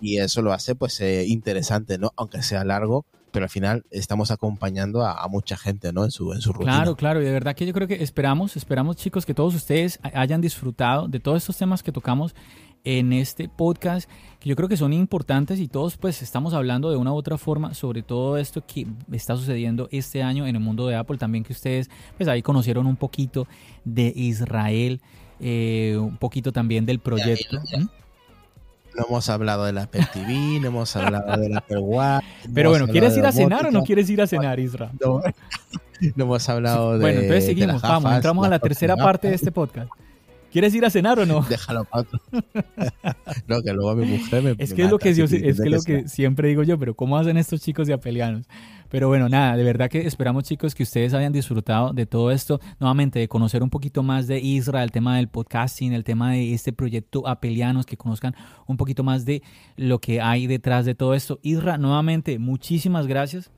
[0.00, 2.12] Y eso lo hace pues eh, interesante, ¿no?
[2.16, 3.04] Aunque sea largo,
[3.36, 6.04] pero al final estamos acompañando a, mucha gente, ¿no?
[6.04, 6.76] En su, en su rutina.
[6.76, 10.00] Claro, claro, y de verdad que yo creo que esperamos, esperamos chicos que todos ustedes
[10.14, 12.34] hayan disfrutado de todos estos temas que tocamos
[12.82, 14.08] en este podcast,
[14.40, 17.36] que yo creo que son importantes y todos pues estamos hablando de una u otra
[17.36, 21.44] forma sobre todo esto que está sucediendo este año en el mundo de Apple, también
[21.44, 23.46] que ustedes pues ahí conocieron un poquito
[23.84, 25.02] de Israel,
[25.40, 27.60] eh, un poquito también del proyecto.
[28.96, 32.24] No hemos hablado de la Apple TV, no hemos hablado de la Apple Watch.
[32.54, 34.90] Pero bueno, ¿quieres ir a cenar o no quieres ir a cenar, Isra?
[35.00, 35.20] No,
[36.24, 37.00] hemos hablado de.
[37.00, 39.90] Bueno, entonces seguimos, vamos, entramos a la tercera parte de este podcast.
[40.56, 41.42] ¿Quieres ir a cenar o no?
[41.50, 42.18] Déjalo otro.
[43.46, 44.54] no, que luego mi mujer me.
[44.56, 47.36] Es que es lo que, es que, lo que siempre digo yo, pero ¿cómo hacen
[47.36, 48.46] estos chicos de apelianos?
[48.88, 52.58] Pero bueno, nada, de verdad que esperamos chicos que ustedes hayan disfrutado de todo esto,
[52.80, 56.54] nuevamente de conocer un poquito más de Isra, el tema del podcasting, el tema de
[56.54, 58.34] este proyecto Apelianos, que conozcan
[58.66, 59.42] un poquito más de
[59.76, 61.38] lo que hay detrás de todo esto.
[61.42, 63.50] Isra, nuevamente, muchísimas gracias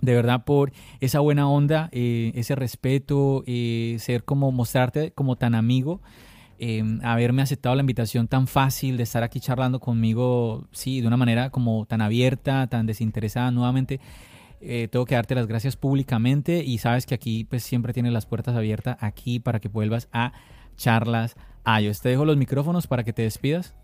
[0.00, 5.54] de verdad por esa buena onda, eh, ese respeto, eh, ser como mostrarte como tan
[5.54, 6.02] amigo,
[6.58, 11.16] eh, haberme aceptado la invitación tan fácil de estar aquí charlando conmigo, sí, de una
[11.16, 14.00] manera como tan abierta, tan desinteresada nuevamente.
[14.90, 18.56] tengo que darte las gracias públicamente y sabes que aquí pues siempre tienes las puertas
[18.56, 20.32] abiertas aquí para que vuelvas a
[20.76, 21.36] charlas.
[21.64, 23.74] Ah, yo te dejo los micrófonos para que te despidas.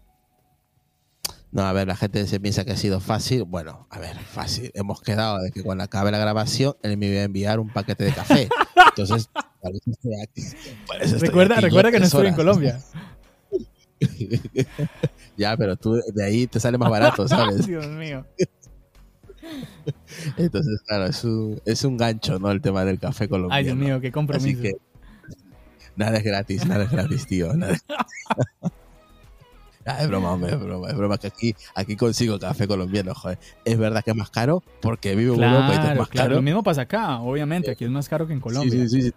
[1.52, 3.44] No, a ver, la gente se piensa que ha sido fácil.
[3.44, 4.70] Bueno, a ver, fácil.
[4.74, 8.04] Hemos quedado de que cuando acabe la grabación, él me iba a enviar un paquete
[8.04, 8.48] de café.
[8.96, 9.28] Entonces,
[9.60, 10.42] por eso estoy aquí.
[11.18, 12.80] recuerda, recuerda que no estoy en Colombia.
[15.36, 17.66] ya, pero tú de ahí te sale más barato, ¿sabes?
[17.66, 18.24] Dios mío.
[20.38, 22.50] Entonces, claro, es un, es un gancho, ¿no?
[22.50, 23.58] El tema del café colombiano.
[23.58, 24.48] Ay, Dios mío, qué compromiso.
[24.48, 24.76] Así que,
[25.96, 27.52] nada es gratis, nada es gratis, tío.
[27.52, 27.76] Nada
[29.84, 33.38] Ah, es broma, hombre, es broma, es broma que aquí, aquí consigo café colombiano, joder.
[33.64, 36.34] Es verdad que es más caro porque vivo en Europa y es más caro.
[36.36, 38.70] Lo mismo pasa acá, obviamente, aquí es más caro que en Colombia.
[38.70, 39.12] Sí, sí, sí,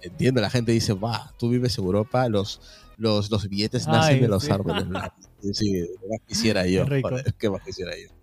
[0.00, 0.40] entiendo.
[0.40, 2.60] La gente dice, va, tú vives en Europa, los,
[2.96, 4.84] los, los billetes nacen de los árboles.
[5.52, 6.86] sí, ¿qué más quisiera yo?
[6.86, 8.14] Joder, ¿Qué más quisiera yo?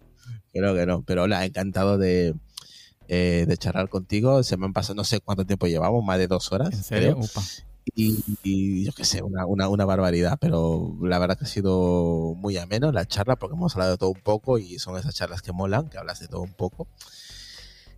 [0.53, 2.33] Creo que no, pero hola, encantado de,
[3.07, 4.43] eh, de charlar contigo.
[4.43, 6.73] Se me han pasado, no sé cuánto tiempo llevamos, más de dos horas.
[6.73, 7.19] ¿En serio?
[7.95, 12.57] Y, yo qué sé, una, una, una, barbaridad, pero la verdad que ha sido muy
[12.57, 15.51] ameno la charla porque hemos hablado de todo un poco y son esas charlas que
[15.51, 16.87] molan, que hablas de todo un poco.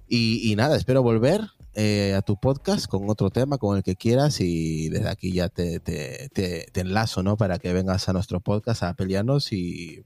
[0.08, 1.42] Y, nada, espero volver
[1.74, 5.50] eh, a tu podcast con otro tema, con el que quieras y desde aquí ya
[5.50, 7.36] te, te, te, enlazo, ¿no?
[7.36, 10.04] Para que vengas a nuestro podcast a pelearnos y,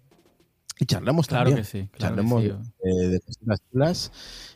[0.79, 1.65] y charlemos claro también.
[1.65, 3.07] Que sí, charlemos que sí.
[3.09, 4.11] de cosas chulas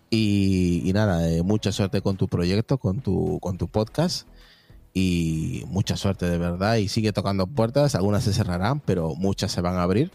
[0.10, 4.28] y, y nada, eh, mucha suerte con tu proyecto, con tu, con tu podcast
[4.94, 9.62] y mucha suerte de verdad y sigue tocando puertas, algunas se cerrarán, pero muchas se
[9.62, 10.12] van a abrir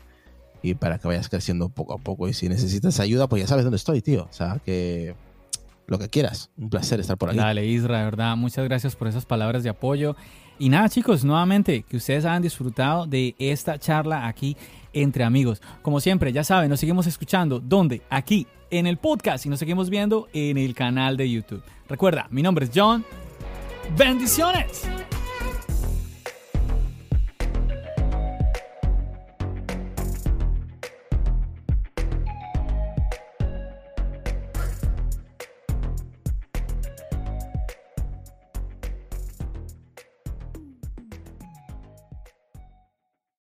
[0.63, 3.65] y para que vayas creciendo poco a poco y si necesitas ayuda, pues ya sabes
[3.65, 5.15] dónde estoy, tío, o sea, que
[5.87, 7.39] lo que quieras, un placer estar por aquí.
[7.39, 10.17] Dale, Isra, de verdad, muchas gracias por esas palabras de apoyo.
[10.59, 14.57] Y nada, chicos, nuevamente, que ustedes hayan disfrutado de esta charla aquí
[14.93, 15.61] entre amigos.
[15.83, 17.61] Como siempre, ya saben, nos seguimos escuchando.
[17.61, 18.03] ¿Dónde?
[18.09, 21.63] Aquí, en el podcast y nos seguimos viendo en el canal de YouTube.
[21.89, 23.05] Recuerda, mi nombre es John.
[23.91, 24.83] Bendiciones.